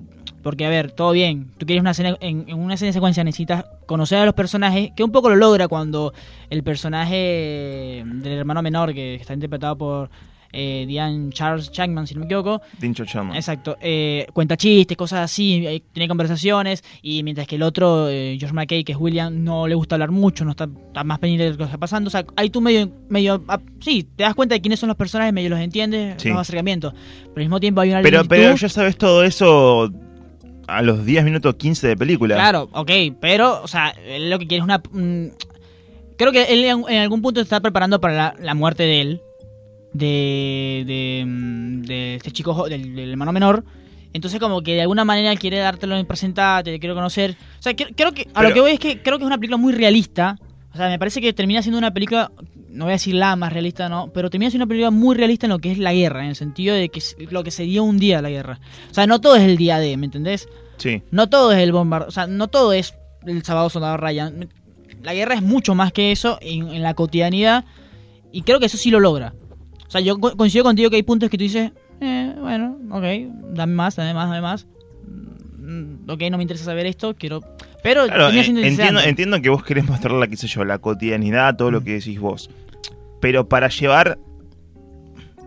porque 0.43 0.67
a 0.67 0.69
ver, 0.69 0.93
todo 0.93 1.13
bien, 1.13 1.51
tú 1.59 1.67
quieres 1.67 1.81
una 1.81 1.91
escena, 1.93 2.17
en, 2.21 2.49
en 2.49 2.59
una 2.59 2.75
escena 2.75 2.89
de 2.89 2.93
secuencia 2.95 3.25
necesitas 3.25 3.65
conocer 3.87 4.19
a 4.19 4.25
los 4.25 4.35
personajes, 4.35 4.91
que 4.97 5.05
un 5.05 5.13
poco 5.13 5.29
lo 5.29 5.37
logra 5.37 5.69
cuando 5.69 6.13
el 6.51 6.63
personaje 6.63 8.05
del 8.05 8.33
hermano 8.33 8.63
menor, 8.63 8.95
que 8.95 9.17
está 9.17 9.35
interpretado 9.35 9.77
por 9.77 10.11
eh, 10.53 10.85
Diane 10.89 11.31
Charles 11.31 11.71
Chapman, 11.71 12.07
si 12.07 12.15
no 12.15 12.21
me 12.21 12.27
equivoco. 12.27 12.61
Dincho 12.81 13.05
Chapman. 13.05 13.37
Exacto. 13.37 13.77
Eh, 13.81 14.27
cuenta 14.33 14.57
chistes, 14.57 14.97
cosas 14.97 15.21
así, 15.21 15.67
eh, 15.67 15.83
tiene 15.93 16.09
conversaciones, 16.09 16.83
y 17.03 17.23
mientras 17.23 17.47
que 17.47 17.57
el 17.57 17.63
otro, 17.63 18.09
eh, 18.09 18.37
George 18.39 18.55
McKay, 18.55 18.85
que 18.85 18.93
es 18.93 18.99
William, 18.99 19.45
no 19.45 19.67
le 19.67 19.75
gusta 19.75 19.97
hablar 19.97 20.11
mucho, 20.11 20.45
no 20.45 20.53
está, 20.53 20.65
está 20.89 21.05
más 21.05 21.19
pendiente 21.19 21.45
de 21.45 21.51
lo 21.51 21.57
que 21.59 21.65
está 21.65 21.79
pasando. 21.79 22.09
O 22.09 22.11
sea, 22.11 22.25
ahí 22.37 22.51
tú 22.51 22.61
medio, 22.61 22.91
medio, 23.09 23.43
ah, 23.49 23.61
sí, 23.81 24.07
te 24.17 24.25
das 24.25 24.35
cuenta 24.35 24.55
de 24.55 24.61
quiénes 24.61 24.79
son 24.81 24.89
los 24.89 24.97
personajes, 24.97 25.33
medio 25.33 25.51
los 25.51 25.61
entiendes, 25.61 26.15
Sí. 26.23 26.29
los 26.31 26.39
acercamientos. 26.39 26.93
Pero 26.95 27.33
al 27.37 27.43
mismo 27.43 27.61
tiempo 27.61 27.81
hay 27.81 27.91
una 27.91 28.03
Pero, 28.03 28.25
pero 28.25 28.55
ya 28.57 28.69
sabes 28.69 28.97
todo 28.97 29.25
eso 29.25 29.91
a 30.67 30.83
los 30.83 31.05
10 31.07 31.25
minutos 31.25 31.55
15 31.57 31.89
de 31.89 31.97
película. 31.97 32.35
Claro, 32.35 32.69
ok, 32.73 32.91
pero, 33.21 33.63
o 33.63 33.69
sea, 33.69 33.89
él 34.07 34.29
lo 34.31 34.39
que 34.39 34.47
quiere 34.47 34.59
es 34.61 34.65
una... 34.65 34.79
mm, 34.79 35.29
creo 36.19 36.33
que 36.33 36.43
él 36.45 36.65
en, 36.65 36.85
en 36.89 36.99
algún 37.01 37.23
punto 37.23 37.41
se 37.41 37.45
está 37.45 37.61
preparando 37.61 38.01
para 38.01 38.15
la, 38.15 38.35
la 38.41 38.55
muerte 38.55 38.83
de 38.83 39.01
él, 39.01 39.21
de, 39.99 40.85
de, 40.87 41.25
mm, 41.27 41.83
de 41.83 42.15
este 42.17 42.31
chico, 42.31 42.69
del, 42.69 42.95
del 42.95 43.11
hermano 43.11 43.33
menor. 43.33 43.65
Entonces 44.13 44.41
como 44.41 44.63
que 44.63 44.75
de 44.75 44.83
alguna 44.83 45.05
manera 45.05 45.35
quiere 45.37 45.59
dártelo 45.59 45.97
en 45.97 46.07
presentar, 46.07 46.65
te 46.65 46.79
quiero 46.81 46.95
conocer. 46.95 47.37
O 47.59 47.63
sea, 47.63 47.77
creo, 47.77 47.89
creo 47.95 48.13
que 48.13 48.29
a 48.33 48.43
lo 48.43 48.55
que 48.55 48.61
voy 48.61 48.73
es 48.73 48.81
que 48.81 49.03
creo 49.03 49.19
que 49.19 49.25
es 49.25 49.27
una 49.27 49.37
película 49.37 49.59
muy 49.59 49.73
realista. 49.73 50.39
O 50.73 50.77
sea, 50.77 50.89
me 50.89 50.99
parece 50.99 51.21
que 51.21 51.33
termina 51.33 51.63
siendo 51.63 51.79
una 51.79 51.93
película, 51.93 52.31
no 52.69 52.85
voy 52.85 52.93
a 52.93 52.97
decir 52.97 53.15
la 53.15 53.37
más 53.37 53.53
realista, 53.53 53.89
no, 53.89 54.11
pero 54.13 54.31
termina 54.31 54.51
siendo 54.51 54.65
una 54.65 54.69
película 54.69 54.91
muy 54.91 55.17
realista 55.17 55.47
en 55.47 55.51
lo 55.51 55.59
que 55.59 55.73
es 55.73 55.79
la 55.79 55.93
guerra, 55.93 56.23
en 56.23 56.31
el 56.31 56.37
sentido 56.37 56.75
de 56.75 56.89
que 56.89 56.99
es 57.01 57.17
lo 57.31 57.43
que 57.43 57.51
se 57.51 57.65
dio 57.65 57.83
un 57.85 57.99
día 57.99 58.23
la 58.23 58.31
guerra. 58.31 58.61
O 58.91 58.95
sea, 58.95 59.07
no 59.07 59.21
todo 59.21 59.37
es 59.37 59.43
el 59.43 59.57
día 59.57 59.79
de, 59.79 59.97
¿me 59.97 60.07
entendés? 60.07 60.49
Sí. 60.77 61.03
No 61.11 61.29
todo 61.29 61.53
es 61.53 61.59
el 61.59 61.73
bombardeo, 61.73 62.09
o 62.09 62.13
sea, 62.13 62.27
no 62.27 62.49
todo 62.49 62.73
es 62.73 62.95
el 63.27 63.43
sábado 63.45 63.69
soldado 63.71 63.97
Ryan. 63.97 64.49
La 65.03 65.15
guerra 65.15 65.35
es 65.35 65.43
mucho 65.43 65.75
más 65.75 65.93
que 65.93 66.13
eso 66.13 66.39
en, 66.41 66.69
en 66.69 66.83
la 66.83 66.95
cotidianidad 66.95 67.65
y 68.33 68.43
creo 68.43 68.61
que 68.61 68.67
eso 68.67 68.77
sí 68.77 68.91
lo 68.91 69.01
logra. 69.01 69.35
O 69.89 69.91
sea, 69.91 70.01
yo 70.03 70.19
co- 70.19 70.37
coincido 70.37 70.65
contigo 70.65 70.91
que 70.91 70.97
hay 70.97 71.03
puntos 71.03 71.31
que 71.31 71.39
tú 71.39 71.45
dices, 71.45 71.73
eh, 72.01 72.35
bueno, 72.39 72.77
ok, 72.91 73.03
dame 73.55 73.73
más, 73.75 73.97
dame 73.97 74.15
más, 74.15 74.29
dame 74.29 74.43
más. 74.43 74.67
Mm, 75.59 76.09
Ok, 76.11 76.23
no 76.31 76.37
me 76.37 76.43
interesa 76.45 76.65
saber 76.67 76.87
esto, 76.87 77.15
quiero... 77.15 77.41
Pero 77.83 78.05
Claro, 78.07 78.29
eh, 78.31 78.45
entiendo, 78.49 79.01
entiendo 79.09 79.41
que 79.43 79.51
vos 79.51 79.63
querés 79.65 79.87
mostrar 79.89 80.13
la, 80.15 80.27
qué 80.29 80.37
sé 80.37 80.47
yo, 80.47 80.65
la 80.65 80.79
cotidianidad, 80.79 81.57
todo 81.57 81.71
lo 81.71 81.83
que 81.83 81.95
decís 81.95 82.19
vos. 82.21 82.51
Pero 83.21 83.49
para 83.49 83.69
llevar 83.69 84.19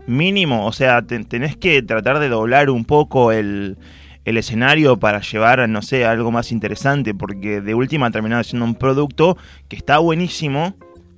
mínimo, 0.06 0.66
o 0.66 0.72
sea, 0.72 1.02
te- 1.02 1.24
tenés 1.24 1.56
que 1.56 1.82
tratar 1.82 2.18
de 2.18 2.28
doblar 2.28 2.70
un 2.70 2.84
poco 2.84 3.32
el, 3.32 3.76
el 4.24 4.36
escenario 4.36 4.96
para 4.98 5.20
llevar, 5.20 5.68
no 5.68 5.82
sé, 5.82 6.04
algo 6.04 6.30
más 6.32 6.52
interesante, 6.52 7.14
porque 7.14 7.60
de 7.60 7.74
última 7.74 8.10
terminado 8.10 8.42
siendo 8.42 8.64
un 8.64 8.74
producto 8.74 9.36
que 9.68 9.76
está 9.76 9.98
buenísimo 9.98 10.74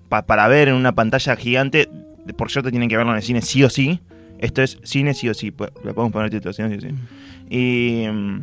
pa- 0.09 0.26
para 0.26 0.49
ver 0.49 0.69
en 0.69 0.75
una 0.75 0.93
pantalla 0.95 1.37
gigante. 1.37 1.88
Por 2.37 2.50
cierto, 2.50 2.71
tienen 2.71 2.88
que 2.88 2.97
verlo 2.97 3.12
en 3.12 3.19
el 3.19 3.23
cine 3.23 3.43
sí 3.43 3.62
o 3.64 3.71
sí. 3.71 4.00
Esto 4.38 4.62
es 4.62 4.78
cine 4.83 5.14
sí 5.14 5.28
o 5.28 5.35
sí. 5.35 5.47
Le 5.85 5.93
podemos 5.95 6.12
poner 6.12 6.31
título, 6.31 6.52
cine 6.52 6.69
sí 6.71 6.76
o 6.76 6.81
sí. 6.81 6.95
Y. 7.50 8.07
mm, 8.09 8.40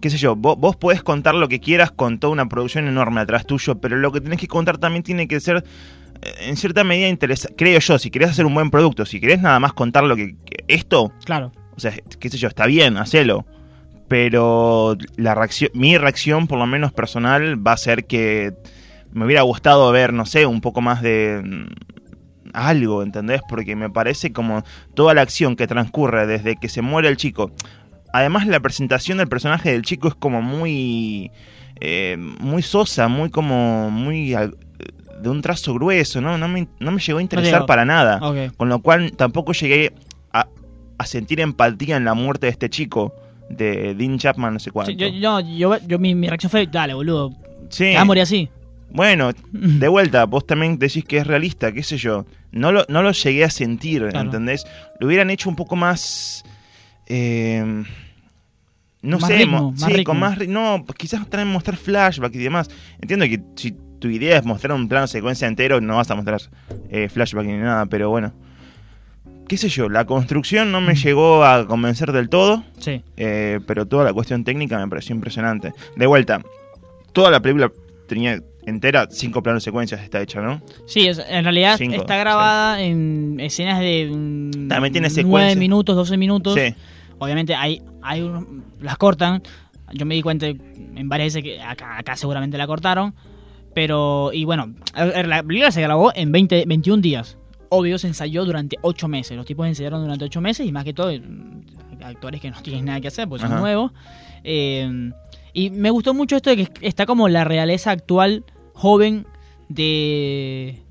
qué 0.00 0.10
sé 0.10 0.18
yo, 0.18 0.36
vos, 0.36 0.58
vos 0.58 0.76
podés 0.76 1.02
contar 1.02 1.34
lo 1.34 1.48
que 1.48 1.60
quieras 1.60 1.90
con 1.90 2.18
toda 2.18 2.32
una 2.32 2.46
producción 2.46 2.86
enorme 2.86 3.20
atrás 3.22 3.46
tuyo, 3.46 3.76
pero 3.80 3.96
lo 3.96 4.12
que 4.12 4.20
tenés 4.20 4.38
que 4.38 4.46
contar 4.48 4.76
también 4.78 5.02
tiene 5.02 5.26
que 5.26 5.40
ser 5.40 5.64
eh, 6.22 6.30
en 6.48 6.56
cierta 6.58 6.84
medida 6.84 7.08
interesante. 7.08 7.56
Creo 7.56 7.78
yo, 7.80 7.98
si 7.98 8.10
querés 8.10 8.28
hacer 8.30 8.44
un 8.44 8.52
buen 8.54 8.70
producto, 8.70 9.06
si 9.06 9.18
querés 9.18 9.40
nada 9.40 9.58
más 9.60 9.72
contar 9.72 10.04
lo 10.04 10.14
que, 10.14 10.36
que- 10.44 10.64
esto, 10.68 11.10
Claro. 11.24 11.52
o 11.74 11.80
sea, 11.80 11.92
qué 12.20 12.28
sé 12.28 12.36
yo, 12.36 12.48
está 12.48 12.66
bien, 12.66 12.98
hacelo. 12.98 13.46
Pero 14.08 14.96
la 15.16 15.34
reacción, 15.34 15.70
mi 15.74 15.96
reacción, 15.96 16.46
por 16.46 16.58
lo 16.58 16.66
menos 16.66 16.92
personal, 16.92 17.66
va 17.66 17.72
a 17.72 17.76
ser 17.78 18.04
que 18.04 18.52
me 19.12 19.24
hubiera 19.24 19.40
gustado 19.42 19.90
ver, 19.90 20.12
no 20.12 20.26
sé, 20.26 20.44
un 20.44 20.60
poco 20.60 20.82
más 20.82 21.00
de 21.00 21.40
mm, 21.42 21.93
algo, 22.54 23.02
¿entendés? 23.02 23.42
Porque 23.48 23.76
me 23.76 23.90
parece 23.90 24.32
como 24.32 24.62
toda 24.94 25.12
la 25.14 25.20
acción 25.22 25.56
que 25.56 25.66
transcurre 25.66 26.26
desde 26.26 26.56
que 26.56 26.68
se 26.68 26.80
muere 26.82 27.08
el 27.08 27.16
chico. 27.16 27.50
Además, 28.12 28.46
la 28.46 28.60
presentación 28.60 29.18
del 29.18 29.28
personaje 29.28 29.72
del 29.72 29.82
chico 29.82 30.08
es 30.08 30.14
como 30.14 30.40
muy. 30.40 31.30
eh, 31.80 32.16
muy 32.40 32.62
sosa, 32.62 33.08
muy 33.08 33.28
como. 33.30 33.90
muy. 33.90 34.30
de 35.20 35.28
un 35.28 35.42
trazo 35.42 35.74
grueso, 35.74 36.20
¿no? 36.20 36.38
No 36.38 36.48
me, 36.48 36.68
no 36.80 36.90
me 36.92 37.00
llegó 37.00 37.18
a 37.18 37.22
interesar 37.22 37.66
para 37.66 37.84
nada. 37.84 38.20
Con 38.56 38.68
lo 38.68 38.78
cual 38.80 39.12
tampoco 39.16 39.52
llegué 39.52 39.92
a, 40.32 40.46
a 40.98 41.06
sentir 41.06 41.40
empatía 41.40 41.96
en 41.96 42.04
la 42.04 42.14
muerte 42.14 42.46
de 42.46 42.50
este 42.52 42.68
chico, 42.70 43.14
de 43.48 43.94
Dean 43.94 44.18
Chapman, 44.18 44.54
no 44.54 44.60
sé 44.60 44.70
cuánto. 44.70 44.92
Sí, 44.92 44.96
yo, 44.96 45.08
yo, 45.08 45.40
yo, 45.40 45.76
yo- 45.86 45.98
mi, 45.98 46.14
mi 46.14 46.28
reacción 46.28 46.50
fue, 46.50 46.66
dale, 46.66 46.94
boludo, 46.94 47.30
Sí. 47.70 47.84
te 47.84 47.92
vas 47.94 48.02
a 48.02 48.04
morir 48.04 48.22
así. 48.22 48.48
Bueno, 48.94 49.32
de 49.52 49.88
vuelta, 49.88 50.24
vos 50.24 50.46
también 50.46 50.78
decís 50.78 51.04
que 51.04 51.18
es 51.18 51.26
realista, 51.26 51.72
qué 51.72 51.82
sé 51.82 51.96
yo. 51.98 52.24
No 52.52 52.70
lo, 52.72 52.84
no 52.88 53.02
lo 53.02 53.10
llegué 53.12 53.44
a 53.44 53.50
sentir, 53.50 54.00
Claro. 54.08 54.20
¿entendés? 54.20 54.64
Lo 55.00 55.08
hubieran 55.08 55.28
hecho 55.30 55.50
un 55.50 55.56
poco 55.56 55.74
más... 55.76 56.44
eh, 57.06 57.82
no 59.02 59.18
Más 59.18 59.28
sé, 59.28 59.36
ritmo, 59.36 59.72
más 59.72 59.80
sí, 59.82 59.92
ritmo. 59.92 60.04
con 60.04 60.20
más... 60.20 60.38
No, 60.48 60.84
quizás 60.96 61.28
también 61.28 61.48
mostrar 61.52 61.76
flashback 61.76 62.34
y 62.36 62.38
demás. 62.38 62.70
Entiendo 63.02 63.26
que 63.26 63.42
si 63.56 63.76
tu 63.98 64.08
idea 64.08 64.38
es 64.38 64.44
mostrar 64.44 64.72
un 64.72 64.88
plano 64.88 65.06
secuencia 65.08 65.46
entero, 65.48 65.80
no 65.80 65.96
vas 65.96 66.10
a 66.10 66.14
mostrar 66.14 66.40
eh, 66.88 67.08
flashback 67.08 67.44
ni 67.46 67.56
nada, 67.58 67.86
pero 67.86 68.08
bueno. 68.10 68.32
Qué 69.48 69.58
sé 69.58 69.68
yo, 69.68 69.88
la 69.90 70.06
construcción 70.06 70.72
no 70.72 70.80
Mm. 70.80 70.86
me 70.86 70.94
llegó 70.94 71.44
a 71.44 71.66
convencer 71.66 72.12
del 72.12 72.28
todo. 72.30 72.64
Sí. 72.78 73.02
Eh, 73.16 73.60
pero 73.66 73.86
toda 73.86 74.04
la 74.04 74.12
cuestión 74.14 74.42
técnica 74.44 74.78
me 74.78 74.88
pareció 74.88 75.14
impresionante. 75.14 75.72
De 75.96 76.06
vuelta, 76.06 76.40
toda 77.12 77.30
la 77.30 77.40
película 77.40 77.70
tenía 78.08 78.40
entera 78.66 79.06
cinco 79.10 79.42
planos 79.42 79.62
secuencias 79.62 80.00
está 80.02 80.20
hecha, 80.22 80.40
¿no? 80.40 80.60
Sí, 80.86 81.06
es- 81.06 81.22
en 81.28 81.44
realidad 81.44 81.76
Cinco, 81.78 81.96
está 81.96 82.16
grabada 82.16 82.80
en 82.82 83.38
escenas 83.40 83.80
de 83.80 84.10
mm, 84.14 84.68
También 84.68 84.92
tiene 84.92 85.08
9 85.08 85.10
secuencias. 85.10 85.56
minutos, 85.56 85.96
12 85.96 86.16
minutos. 86.16 86.54
Sí. 86.54 86.74
Obviamente 87.18 87.54
hay, 87.54 87.82
hay 88.02 88.22
un- 88.22 88.64
las 88.80 88.96
cortan. 88.98 89.42
Yo 89.92 90.06
me 90.06 90.14
di 90.14 90.22
cuenta 90.22 90.46
en 90.46 91.08
varias 91.08 91.34
veces 91.34 91.42
que 91.42 91.62
acá, 91.62 91.98
acá 91.98 92.16
seguramente 92.16 92.56
la 92.58 92.66
cortaron. 92.66 93.14
Pero, 93.74 94.30
y 94.32 94.44
bueno, 94.44 94.72
la 94.94 95.42
película 95.42 95.70
se 95.72 95.82
grabó 95.82 96.12
en 96.14 96.30
20, 96.32 96.64
21 96.66 97.02
días. 97.02 97.36
Obvio, 97.70 97.98
se 97.98 98.06
ensayó 98.06 98.44
durante 98.44 98.76
8 98.82 99.08
meses. 99.08 99.36
Los 99.36 99.46
tipos 99.46 99.66
ensayaron 99.66 100.00
durante 100.02 100.24
8 100.24 100.40
meses 100.40 100.66
y 100.66 100.70
más 100.72 100.84
que 100.84 100.94
todo, 100.94 101.10
mm, 101.12 102.02
actores 102.04 102.40
que 102.40 102.50
no 102.50 102.60
tienen 102.62 102.84
nada 102.84 103.00
que 103.00 103.08
hacer, 103.08 103.28
porque 103.28 103.46
son 103.46 103.58
nuevos. 103.58 103.90
Eh, 104.44 105.10
y 105.52 105.70
me 105.70 105.90
gustó 105.90 106.14
mucho 106.14 106.36
esto 106.36 106.50
de 106.50 106.56
que 106.66 106.68
está 106.86 107.06
como 107.06 107.28
la 107.28 107.44
realeza 107.44 107.90
actual 107.90 108.44
joven 108.74 109.26
de, 109.68 110.82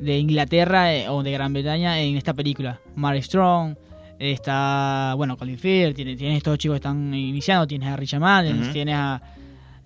de 0.00 0.18
Inglaterra 0.18 0.92
eh, 0.94 1.08
o 1.08 1.22
de 1.22 1.30
Gran 1.32 1.52
Bretaña 1.52 2.00
en 2.00 2.16
esta 2.16 2.34
película. 2.34 2.80
Mark 2.96 3.22
Strong, 3.22 3.76
está, 4.18 5.14
bueno, 5.16 5.36
Colin 5.36 5.58
Firth, 5.58 5.94
tiene- 5.96 6.16
tienes 6.16 6.38
estos 6.38 6.58
chicos 6.58 6.74
que 6.74 6.78
están 6.78 7.12
iniciando, 7.14 7.66
tienes 7.66 7.88
a 7.88 7.96
Richard 7.96 8.20
Madden, 8.20 8.72
tienes 8.72 8.94
a, 8.96 9.20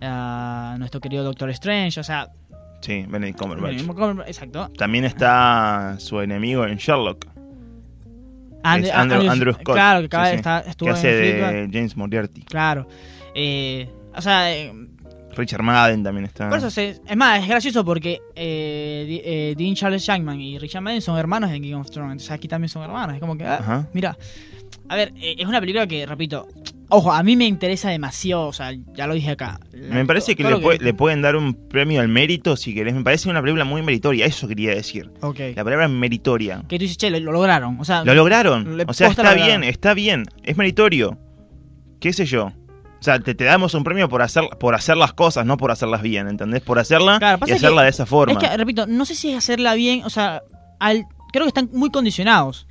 a 0.00 0.76
nuestro 0.78 1.00
querido 1.00 1.22
Doctor 1.24 1.50
Strange, 1.50 2.00
o 2.00 2.04
sea, 2.04 2.28
Sí, 2.80 3.04
Benedict 3.06 3.38
Cumberbatch. 3.38 4.26
exacto. 4.26 4.70
También 4.78 5.04
está 5.04 5.96
su 5.98 6.18
enemigo 6.20 6.64
en 6.64 6.78
Sherlock, 6.78 7.26
And- 8.62 8.86
Andrew, 8.86 9.20
Andrew- 9.20 9.30
Andrew 9.30 9.52
Scott. 9.54 9.74
Claro, 9.74 10.08
que 10.08 10.16
sí, 10.16 10.36
estar- 10.36 10.64
estuvo 10.66 10.86
que 10.88 10.92
hace 10.92 11.08
de 11.08 11.68
James 11.72 11.96
Moriarty. 11.96 12.42
Claro. 12.42 12.86
Eh, 13.34 13.88
o 14.14 14.20
sea, 14.22 14.54
eh, 14.54 14.72
Richard 15.36 15.62
Madden 15.62 16.02
también 16.02 16.24
está. 16.26 16.48
Por 16.48 16.58
eso 16.58 16.70
se- 16.70 17.00
es 17.06 17.16
más, 17.16 17.40
es 17.42 17.48
gracioso 17.48 17.84
porque 17.84 18.20
eh, 18.34 19.22
eh, 19.24 19.54
Dean 19.56 19.74
Charles 19.74 20.02
Shankman 20.02 20.40
y 20.40 20.58
Richard 20.58 20.82
Madden 20.82 21.00
son 21.02 21.18
hermanos 21.18 21.50
en 21.50 21.62
Game 21.62 21.74
of 21.76 21.90
Thrones. 21.90 22.12
Entonces 22.12 22.30
aquí 22.32 22.48
también 22.48 22.68
son 22.68 22.82
hermanos. 22.82 23.14
Es 23.14 23.20
como 23.20 23.36
que, 23.36 23.44
ah, 23.46 23.86
mira. 23.92 24.16
A 24.88 24.96
ver, 24.96 25.12
eh, 25.20 25.36
es 25.38 25.46
una 25.46 25.60
película 25.60 25.86
que, 25.86 26.04
repito, 26.04 26.48
ojo, 26.88 27.12
a 27.12 27.22
mí 27.22 27.36
me 27.36 27.46
interesa 27.46 27.90
demasiado. 27.90 28.48
O 28.48 28.52
sea, 28.52 28.72
ya 28.94 29.06
lo 29.06 29.14
dije 29.14 29.30
acá. 29.30 29.60
Me 29.72 30.04
parece 30.04 30.34
que, 30.34 30.42
le, 30.42 30.56
puede- 30.56 30.78
le 30.80 30.94
pueden 30.94 31.22
dar 31.22 31.36
un 31.36 31.54
premio 31.68 32.00
al 32.00 32.08
mérito 32.08 32.56
si 32.56 32.74
querés. 32.74 32.92
Me 32.94 33.04
parece 33.04 33.30
una 33.30 33.40
película 33.40 33.64
muy 33.64 33.82
meritoria, 33.82 34.26
eso 34.26 34.48
quería 34.48 34.70
decir. 34.74 35.10
Ok. 35.20 35.38
La 35.54 35.62
palabra 35.62 35.86
meritoria. 35.86 36.64
Que 36.68 36.76
tú 36.76 36.82
dices, 36.82 36.96
che, 36.96 37.08
lo, 37.10 37.20
lo 37.20 37.30
lograron. 37.30 37.78
O 37.78 37.84
sea, 37.84 38.04
Lo 38.04 38.14
lograron. 38.14 38.80
O 38.88 38.92
sea, 38.92 39.08
está 39.08 39.34
bien, 39.34 39.62
está 39.62 39.94
bien. 39.94 40.24
Es 40.42 40.56
meritorio. 40.56 41.16
¿Qué 42.00 42.12
sé 42.12 42.26
yo? 42.26 42.52
O 43.00 43.02
sea, 43.02 43.18
te, 43.18 43.34
te 43.34 43.44
damos 43.44 43.72
un 43.74 43.82
premio 43.82 44.08
por 44.10 44.20
hacer, 44.20 44.44
por 44.60 44.74
hacer 44.74 44.96
las 44.96 45.14
cosas, 45.14 45.46
no 45.46 45.56
por 45.56 45.70
hacerlas 45.70 46.02
bien, 46.02 46.28
¿entendés? 46.28 46.60
Por 46.60 46.78
hacerla 46.78 47.18
Claro, 47.18 47.46
y 47.46 47.52
hacerla 47.52 47.78
que- 47.80 47.84
de 47.84 47.90
esa 47.90 48.04
forma. 48.06 48.32
Es 48.32 48.38
que, 48.38 48.56
repito, 48.56 48.86
no 48.86 49.04
sé 49.06 49.14
si 49.14 49.30
es 49.30 49.38
hacerla 49.38 49.74
bien. 49.74 50.04
O 50.04 50.10
sea, 50.10 50.42
al, 50.78 51.06
creo 51.32 51.44
que 51.44 51.48
están 51.48 51.70
muy 51.72 51.90
condicionados. 51.90 52.66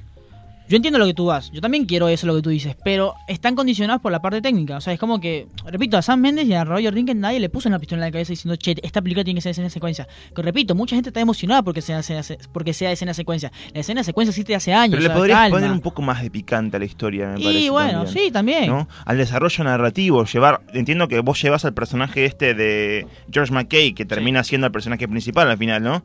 Yo 0.70 0.76
entiendo 0.76 1.00
lo 1.00 1.08
que 1.08 1.16
tú 1.16 1.26
vas, 1.26 1.52
yo 1.52 1.62
también 1.62 1.86
quiero 1.86 2.08
eso, 2.10 2.28
lo 2.28 2.36
que 2.36 2.44
tú 2.44 2.50
dices, 2.52 2.78
pero 2.84 3.16
están 3.28 3.56
condicionados 3.56 4.02
por 4.04 4.12
la 4.12 4.22
parte 4.22 4.40
técnica. 4.40 4.78
O 4.78 4.82
sea, 4.82 4.94
es 4.94 5.00
como 5.00 5.20
que, 5.20 5.48
repito, 5.66 5.98
a 5.98 6.04
Sam 6.04 6.22
Mendes 6.22 6.46
y 6.48 6.54
a 6.54 6.64
Roger 6.64 6.94
Dinkins 6.94 7.20
nadie 7.20 7.40
le 7.40 7.50
puso 7.50 7.70
una 7.70 7.80
pistola 7.80 8.04
en 8.04 8.08
la 8.10 8.12
cabeza 8.12 8.34
diciendo, 8.34 8.56
che, 8.56 8.76
esta 8.84 9.02
película 9.02 9.24
tiene 9.24 9.40
que 9.40 9.42
ser 9.42 9.50
escena 9.50 9.70
secuencia. 9.72 10.08
Que 10.36 10.42
repito, 10.44 10.76
mucha 10.76 10.96
gente 10.96 11.10
está 11.10 11.22
emocionada 11.22 11.64
porque 11.64 11.82
sea, 11.82 12.04
sea, 12.04 12.22
porque 12.54 12.74
sea 12.74 12.92
escena 12.92 13.16
secuencia. 13.16 13.52
La 13.74 13.80
escena 13.80 14.04
secuencia 14.04 14.30
existe 14.30 14.54
hace 14.54 14.72
años. 14.72 14.92
Pero 14.92 15.02
le 15.02 15.08
o 15.08 15.10
sea, 15.10 15.18
podrías 15.18 15.40
calma. 15.40 15.58
poner 15.58 15.72
un 15.72 15.82
poco 15.82 16.04
más 16.04 16.22
de 16.22 16.30
picante 16.30 16.78
a 16.78 16.80
la 16.80 16.86
historia, 16.86 17.30
me 17.30 17.40
Y 17.40 17.44
parece. 17.46 17.70
bueno, 17.72 18.04
también, 18.04 18.26
sí, 18.26 18.32
también. 18.32 18.68
¿no? 18.68 18.88
Al 19.06 19.18
desarrollo 19.18 19.64
narrativo, 19.64 20.24
llevar. 20.26 20.62
Entiendo 20.74 21.08
que 21.08 21.20
vos 21.22 21.42
llevas 21.42 21.66
al 21.66 21.74
personaje 21.74 22.26
este 22.26 22.54
de 22.54 23.08
George 23.32 23.52
McKay, 23.52 23.94
que 23.94 24.06
termina 24.06 24.44
siendo 24.44 24.68
el 24.68 24.72
personaje 24.72 25.08
principal 25.08 25.50
al 25.50 25.58
final, 25.58 25.82
¿no? 25.82 26.04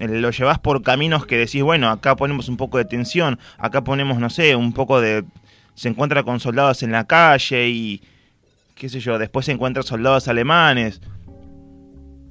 Eh, 0.00 0.06
Lo 0.06 0.30
llevas 0.30 0.60
por 0.60 0.82
caminos 0.82 1.26
que 1.26 1.36
decís, 1.36 1.62
bueno, 1.64 1.90
acá 1.90 2.14
ponemos 2.14 2.48
un 2.48 2.56
poco 2.56 2.78
de 2.78 2.84
tensión, 2.84 3.40
acá 3.58 3.82
ponemos, 3.82 4.03
no 4.04 4.30
sé, 4.30 4.54
un 4.56 4.72
poco 4.72 5.00
de. 5.00 5.24
Se 5.74 5.88
encuentra 5.88 6.22
con 6.22 6.38
soldados 6.40 6.82
en 6.82 6.92
la 6.92 7.04
calle 7.04 7.68
y. 7.68 8.02
qué 8.74 8.88
sé 8.88 9.00
yo, 9.00 9.18
después 9.18 9.46
se 9.46 9.52
encuentra 9.52 9.82
soldados 9.82 10.28
alemanes. 10.28 11.00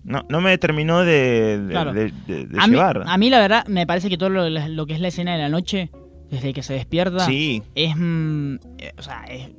No, 0.06 0.26
no 0.28 0.42
me 0.42 0.58
terminó 0.58 1.00
de, 1.06 1.60
de, 1.60 1.72
Claro. 1.72 1.94
de- 1.94 2.12
de- 2.28 2.46
de 2.46 2.60
a, 2.60 2.68
mí, 2.68 2.74
llevar. 2.74 3.04
a 3.08 3.18
mí, 3.18 3.30
la 3.30 3.40
verdad, 3.40 3.66
me 3.68 3.88
parece 3.88 4.10
que 4.10 4.18
todo 4.18 4.30
lo, 4.30 4.50
lo 4.50 4.86
que 4.86 4.94
es 4.96 5.00
la 5.00 5.08
escena 5.08 5.32
de 5.34 5.38
la 5.42 5.48
noche, 5.50 5.90
desde 6.30 6.52
que 6.52 6.62
se 6.62 6.74
despierta, 6.74 7.26
Sí, 7.26 7.64
es. 7.74 7.96
mm, 7.96 8.56
o 8.98 9.02
sea, 9.02 9.24
es. 9.30 9.50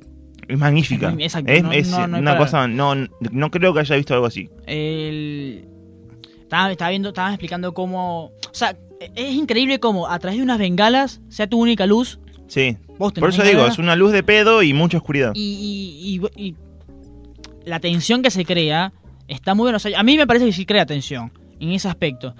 es 0.47 0.57
magnífica. 0.59 1.09
Es- 1.17 1.33
exacto, 1.35 1.51
es 1.51 1.63
no- 1.63 1.71
es 1.71 1.89
no- 1.89 2.07
no 2.07 2.15
hay 2.17 2.21
una 2.21 2.37
cosa, 2.37 2.67
no, 2.67 2.93
no 2.95 3.49
creo 3.51 3.73
que 3.73 3.79
haya 3.79 3.95
visto 3.95 4.13
algo 4.13 4.27
así. 4.27 4.47
El... 4.67 5.65
Estaba, 6.43 6.71
estaba 6.71 6.91
viendo, 6.91 7.09
estaba 7.09 7.29
explicando 7.29 7.73
cómo. 7.73 8.25
O 8.25 8.31
sea, 8.53 8.77
es 8.99 9.33
increíble 9.33 9.79
cómo 9.79 10.07
a 10.09 10.17
través 10.19 10.37
de 10.37 10.43
unas 10.43 10.57
bengalas 10.59 11.21
sea 11.29 11.47
tu 11.47 11.59
única 11.61 11.85
luz. 11.85 12.19
Sí. 12.47 12.77
Vos 12.97 13.11
Por 13.13 13.29
eso 13.29 13.43
digo, 13.43 13.65
es 13.65 13.77
una 13.77 13.95
luz 13.95 14.11
de 14.11 14.23
pedo 14.23 14.63
y 14.63 14.73
mucha 14.73 14.97
oscuridad. 14.97 15.31
y, 15.35 16.19
y- 16.35 16.41
y- 16.41 16.49
y 16.49 16.55
la 17.65 17.79
tensión 17.79 18.21
que 18.21 18.31
se 18.31 18.45
crea 18.45 18.93
está 19.27 19.53
muy 19.55 19.63
buena. 19.63 19.77
O 19.77 19.79
sea, 19.79 19.99
a 19.99 20.03
mí 20.03 20.15
me 20.17 20.27
parece 20.27 20.45
que 20.45 20.53
sí 20.53 20.65
crea 20.65 20.85
tensión 20.85 21.31
en 21.59 21.71
ese 21.71 21.87
aspecto. 21.89 22.35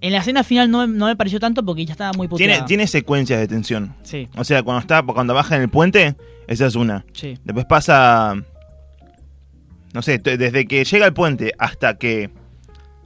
En 0.00 0.12
la 0.12 0.18
escena 0.20 0.42
final 0.42 0.70
no, 0.70 0.86
no 0.86 1.06
me 1.06 1.14
pareció 1.16 1.38
tanto 1.38 1.62
porque 1.64 1.84
ya 1.84 1.92
estaba 1.92 2.12
muy 2.14 2.26
puteada. 2.26 2.54
Tiene, 2.54 2.66
tiene 2.66 2.86
secuencias 2.86 3.38
de 3.38 3.46
tensión. 3.46 3.94
Sí, 4.02 4.26
O 4.36 4.44
sea, 4.44 4.62
cuando 4.62 4.80
está, 4.80 5.02
cuando 5.02 5.34
baja 5.34 5.56
en 5.56 5.62
el 5.62 5.68
puente, 5.68 6.16
esa 6.48 6.66
es 6.66 6.74
una. 6.74 7.04
sí. 7.12 7.36
Después 7.44 7.66
pasa. 7.66 8.34
No 9.92 10.02
sé, 10.02 10.18
desde 10.18 10.66
que 10.66 10.84
llega 10.84 11.04
al 11.06 11.12
puente 11.12 11.52
hasta 11.58 11.98
que 11.98 12.30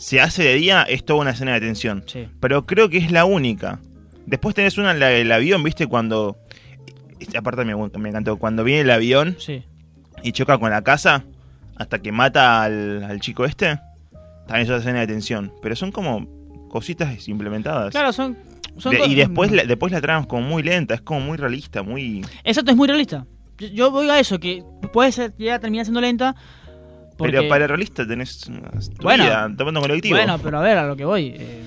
se 0.04 0.20
hace 0.20 0.42
de 0.42 0.54
día, 0.54 0.82
es 0.82 1.02
toda 1.04 1.20
una 1.20 1.30
escena 1.30 1.54
de 1.54 1.60
tensión. 1.60 2.04
Sí. 2.06 2.28
Pero 2.40 2.66
creo 2.66 2.90
que 2.90 2.98
es 2.98 3.10
la 3.10 3.24
única. 3.24 3.80
Después 4.26 4.54
tenés 4.54 4.76
una 4.76 4.90
en 4.90 5.00
la 5.00 5.08
del 5.08 5.32
avión, 5.32 5.62
¿viste? 5.62 5.86
Cuando. 5.86 6.36
Esta 7.20 7.40
parte 7.40 7.64
me, 7.64 7.74
me 7.74 8.08
encantó. 8.10 8.36
Cuando 8.36 8.64
viene 8.64 8.82
el 8.82 8.90
avión 8.90 9.36
Sí. 9.38 9.64
y 10.22 10.32
choca 10.32 10.58
con 10.58 10.70
la 10.70 10.82
casa 10.82 11.24
hasta 11.76 12.00
que 12.00 12.12
mata 12.12 12.62
al, 12.64 13.02
al 13.04 13.20
chico 13.20 13.44
este. 13.46 13.78
También 14.46 14.62
es 14.64 14.68
otra 14.68 14.78
escena 14.80 15.00
de 15.00 15.06
tensión. 15.06 15.52
Pero 15.62 15.74
son 15.74 15.90
como 15.90 16.26
cositas 16.68 17.26
implementadas. 17.28 17.90
Claro, 17.92 18.12
son. 18.12 18.36
son 18.76 18.92
De- 18.92 18.98
co- 18.98 19.06
y 19.06 19.14
después 19.14 19.50
la, 19.52 19.64
después 19.64 19.90
la 19.90 20.02
trama 20.02 20.20
es 20.22 20.26
como 20.26 20.42
muy 20.46 20.62
lenta, 20.62 20.92
es 20.94 21.00
como 21.00 21.20
muy 21.20 21.38
realista, 21.38 21.82
muy... 21.82 22.22
Exacto, 22.44 22.70
es 22.72 22.76
muy 22.76 22.88
realista. 22.88 23.24
Yo, 23.58 23.68
yo 23.68 23.90
voy 23.90 24.10
a 24.10 24.18
eso, 24.18 24.38
que 24.38 24.62
puede 24.92 25.12
ser, 25.12 25.32
ya 25.38 25.58
termina 25.60 25.84
siendo 25.84 26.00
lenta. 26.02 26.34
Porque, 27.16 27.36
Pero 27.36 27.48
para 27.48 27.66
realista 27.66 28.06
tenés 28.06 28.38
tu 28.40 28.52
Bueno. 29.02 29.24
vida, 29.24 29.48
tomando 29.56 29.80
colectivo. 29.80 30.16
Bueno, 30.16 30.38
pero 30.42 30.58
a 30.58 30.62
ver, 30.62 30.78
a 30.78 30.86
lo 30.86 30.96
que 30.96 31.04
voy. 31.04 31.34
eh, 31.36 31.60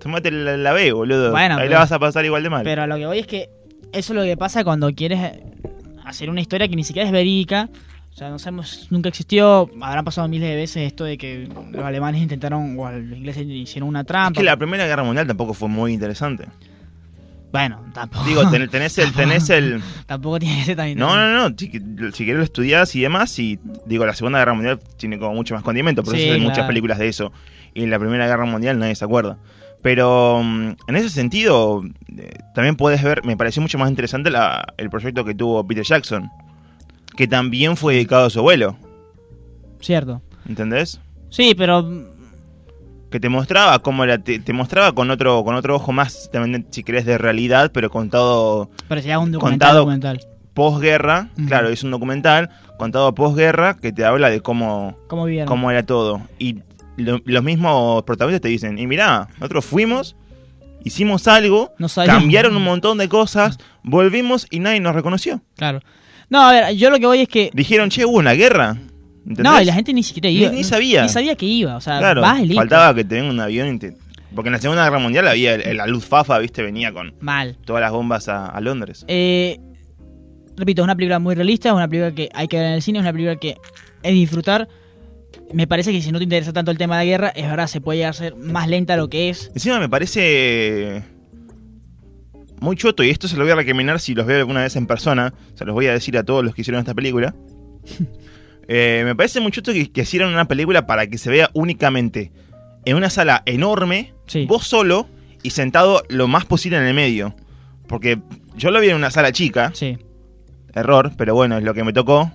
Tomate 0.00 0.30
la, 0.32 0.56
la 0.56 0.72
B, 0.72 0.92
boludo. 0.92 1.30
Bueno, 1.30 1.54
Ahí 1.54 1.60
pero- 1.62 1.74
la 1.74 1.78
vas 1.78 1.92
a 1.92 1.98
pasar 2.00 2.24
igual 2.24 2.42
de 2.42 2.50
mal. 2.50 2.64
Pero 2.64 2.82
a 2.82 2.86
lo 2.88 2.96
que 2.96 3.06
voy 3.06 3.18
es 3.20 3.26
que 3.26 3.48
eso 3.92 4.12
es 4.12 4.16
lo 4.16 4.24
que 4.24 4.36
pasa 4.36 4.64
cuando 4.64 4.92
quieres 4.92 5.20
eh, 5.20 5.44
hacer 6.04 6.28
una 6.30 6.40
historia 6.40 6.66
que 6.66 6.74
ni 6.74 6.82
siquiera 6.82 7.06
es 7.06 7.12
verídica. 7.12 7.68
O 8.12 8.14
sea, 8.16 8.28
no 8.28 8.38
sabemos, 8.40 8.88
nunca 8.90 9.08
existió. 9.08 9.70
Habrán 9.80 10.04
pasado 10.04 10.26
miles 10.28 10.48
de 10.50 10.56
veces 10.56 10.86
esto 10.88 11.04
de 11.04 11.16
que 11.16 11.48
los 11.70 11.84
alemanes 11.84 12.20
intentaron, 12.20 12.76
o 12.78 12.90
los 12.90 13.16
ingleses 13.18 13.46
hicieron 13.46 13.88
una 13.88 14.00
es 14.00 14.06
trampa. 14.06 14.38
que 14.38 14.44
la 14.44 14.56
Primera 14.56 14.84
Guerra 14.86 15.04
Mundial 15.04 15.26
tampoco 15.28 15.54
fue 15.54 15.68
muy 15.68 15.92
interesante. 15.94 16.46
Bueno, 17.52 17.80
tampoco. 17.92 18.24
Digo, 18.24 18.50
ten- 18.50 18.68
tenés 18.70 18.96
el... 18.98 19.12
Tenés 19.12 19.50
el... 19.50 19.82
tampoco 20.06 20.38
tiene 20.38 20.58
que 20.58 20.64
ser 20.64 20.76
tan 20.76 20.94
No, 20.96 21.14
no, 21.14 21.48
no, 21.50 21.54
si, 21.56 21.66
si 21.66 22.24
querés 22.24 22.38
lo 22.38 22.42
estudiás 22.44 22.94
y 22.96 23.02
demás, 23.02 23.38
y 23.38 23.58
digo, 23.86 24.06
la 24.06 24.14
Segunda 24.14 24.38
Guerra 24.38 24.54
Mundial 24.54 24.80
tiene 24.96 25.18
como 25.18 25.34
mucho 25.34 25.54
más 25.54 25.62
condimento, 25.62 26.02
por 26.02 26.14
Sí, 26.16 26.22
eso 26.24 26.32
hay 26.34 26.40
muchas 26.40 26.66
películas 26.66 26.98
de 26.98 27.08
eso. 27.08 27.30
Y 27.74 27.82
en 27.84 27.90
la 27.90 27.98
Primera 27.98 28.26
Guerra 28.26 28.46
Mundial 28.46 28.78
nadie 28.78 28.94
se 28.94 29.04
acuerda. 29.04 29.36
Pero 29.82 30.40
mm, 30.42 30.68
en 30.88 30.96
ese 30.96 31.10
sentido, 31.10 31.82
eh, 32.16 32.38
también 32.54 32.76
puedes 32.76 33.02
ver, 33.02 33.22
me 33.24 33.36
pareció 33.36 33.60
mucho 33.60 33.78
más 33.78 33.90
interesante 33.90 34.30
la- 34.30 34.64
el 34.78 34.88
proyecto 34.88 35.24
que 35.24 35.34
tuvo 35.34 35.66
Peter 35.66 35.84
Jackson, 35.84 36.30
que 37.16 37.26
también 37.28 37.76
fue 37.76 37.94
dedicado 37.94 38.26
a 38.26 38.30
su 38.30 38.38
abuelo, 38.38 38.76
Cierto. 39.80 40.22
¿entendés? 40.48 41.00
Sí, 41.30 41.54
pero. 41.56 42.11
Que 43.12 43.20
te 43.20 43.28
mostraba 43.28 43.78
cómo 43.80 44.02
era, 44.02 44.18
te, 44.18 44.40
te 44.40 44.52
mostraba 44.52 44.92
con 44.92 45.10
otro, 45.10 45.44
con 45.44 45.54
otro 45.54 45.76
ojo 45.76 45.92
más, 45.92 46.30
también, 46.32 46.66
si 46.70 46.82
querés, 46.82 47.04
de 47.04 47.18
realidad, 47.18 47.70
pero 47.72 47.90
contado 47.90 48.70
Parecía 48.88 49.18
un 49.20 49.30
documental. 49.30 49.68
Contado- 49.68 49.78
documental. 49.80 50.20
posguerra, 50.54 51.28
claro, 51.46 51.68
es 51.68 51.82
un 51.84 51.90
documental 51.92 52.50
contado 52.78 53.14
posguerra 53.14 53.76
que 53.80 53.92
te 53.92 54.04
habla 54.04 54.28
de 54.30 54.40
cómo, 54.40 54.96
¿Cómo 55.46 55.70
era 55.70 55.82
todo. 55.84 56.22
Y 56.38 56.58
lo- 56.96 57.20
los 57.24 57.42
mismos 57.44 58.02
protagonistas 58.02 58.40
te 58.42 58.48
dicen, 58.48 58.78
y 58.78 58.86
mirá, 58.86 59.28
nosotros 59.38 59.64
fuimos, 59.64 60.16
hicimos 60.84 61.28
algo, 61.28 61.72
cambiaron 62.06 62.56
un 62.56 62.64
montón 62.64 62.98
de 62.98 63.08
cosas, 63.08 63.58
volvimos 63.82 64.46
y 64.50 64.58
nadie 64.60 64.80
nos 64.80 64.94
reconoció. 64.94 65.40
Claro. 65.56 65.80
No, 66.28 66.42
a 66.42 66.52
ver, 66.52 66.74
yo 66.76 66.88
lo 66.90 66.98
que 66.98 67.06
voy 67.06 67.20
es 67.20 67.28
que. 67.28 67.50
Dijeron, 67.52 67.90
che, 67.90 68.04
hubo 68.06 68.16
una 68.18 68.32
guerra. 68.32 68.76
¿Entendés? 69.26 69.44
No, 69.44 69.60
y 69.60 69.64
la 69.64 69.74
gente 69.74 69.92
ni 69.92 70.02
siquiera 70.02 70.28
Ni- 70.28 70.36
iba. 70.36 70.50
ni 70.52 70.64
sabía. 70.64 71.02
Ni 71.02 71.08
sabía 71.08 71.34
que 71.36 71.46
iba. 71.46 71.76
O 71.76 71.80
sea, 71.80 71.98
Claro, 71.98 72.20
vas 72.22 72.40
listo. 72.40 72.56
faltaba 72.56 72.94
que 72.94 73.04
te 73.04 73.14
venga 73.16 73.30
un 73.30 73.40
avión 73.40 73.74
y 73.74 73.78
te... 73.78 73.96
Porque 74.34 74.48
en 74.48 74.52
la 74.52 74.58
Segunda 74.60 74.84
Guerra 74.84 74.98
Mundial 74.98 75.28
había 75.28 75.58
la 75.74 75.86
luz 75.86 76.06
fafa, 76.06 76.38
viste, 76.38 76.62
venía 76.62 76.90
con 76.92 77.14
Mal. 77.20 77.58
todas 77.66 77.82
las 77.82 77.92
bombas 77.92 78.28
a, 78.28 78.46
a 78.46 78.60
Londres. 78.62 79.04
Eh, 79.08 79.58
repito, 80.56 80.80
es 80.80 80.84
una 80.84 80.96
película 80.96 81.18
muy 81.18 81.34
realista, 81.34 81.68
es 81.68 81.74
una 81.74 81.86
película 81.86 82.14
que 82.14 82.30
hay 82.32 82.48
que 82.48 82.56
ver 82.56 82.66
en 82.66 82.72
el 82.72 82.82
cine, 82.82 82.98
es 82.98 83.02
una 83.02 83.12
película 83.12 83.36
que 83.36 83.56
es 84.02 84.12
disfrutar. 84.14 84.68
Me 85.52 85.66
parece 85.66 85.92
que 85.92 86.00
si 86.00 86.10
no 86.12 86.18
te 86.18 86.24
interesa 86.24 86.50
tanto 86.54 86.70
el 86.70 86.78
tema 86.78 86.98
de 86.98 87.04
la 87.04 87.10
guerra, 87.10 87.28
es 87.28 87.46
verdad, 87.46 87.66
se 87.66 87.82
puede 87.82 87.98
llegar 87.98 88.10
a 88.10 88.14
ser 88.14 88.34
más 88.36 88.68
lenta 88.68 88.96
lo 88.96 89.10
que 89.10 89.28
es. 89.28 89.50
Encima 89.54 89.78
me 89.78 89.88
parece 89.90 91.02
muy 92.60 92.76
choto, 92.76 93.02
y 93.04 93.10
esto 93.10 93.28
se 93.28 93.36
lo 93.36 93.42
voy 93.42 93.52
a 93.52 93.56
recriminar 93.56 94.00
si 94.00 94.14
los 94.14 94.24
veo 94.24 94.38
alguna 94.38 94.62
vez 94.62 94.76
en 94.76 94.86
persona, 94.86 95.34
se 95.54 95.66
los 95.66 95.74
voy 95.74 95.88
a 95.88 95.92
decir 95.92 96.16
a 96.16 96.22
todos 96.24 96.42
los 96.42 96.54
que 96.54 96.62
hicieron 96.62 96.80
esta 96.80 96.94
película. 96.94 97.34
Eh, 98.68 99.02
me 99.04 99.14
parece 99.16 99.40
muy 99.40 99.50
choto 99.52 99.72
que, 99.72 99.90
que 99.90 100.02
hicieran 100.02 100.30
una 100.32 100.46
película 100.46 100.86
para 100.86 101.06
que 101.06 101.18
se 101.18 101.30
vea 101.30 101.50
únicamente 101.52 102.30
en 102.84 102.96
una 102.96 103.10
sala 103.10 103.42
enorme, 103.46 104.12
Sí. 104.26 104.46
vos 104.46 104.66
solo 104.66 105.08
y 105.42 105.50
sentado 105.50 106.02
lo 106.08 106.28
más 106.28 106.44
posible 106.44 106.78
en 106.78 106.84
el 106.84 106.94
medio. 106.94 107.34
Porque 107.88 108.18
yo 108.56 108.70
lo 108.70 108.80
vi 108.80 108.88
en 108.90 108.96
una 108.96 109.10
sala 109.10 109.32
chica, 109.32 109.72
Sí. 109.74 109.98
error, 110.74 111.12
pero 111.16 111.34
bueno, 111.34 111.58
es 111.58 111.64
lo 111.64 111.74
que 111.74 111.84
me 111.84 111.92
tocó. 111.92 112.30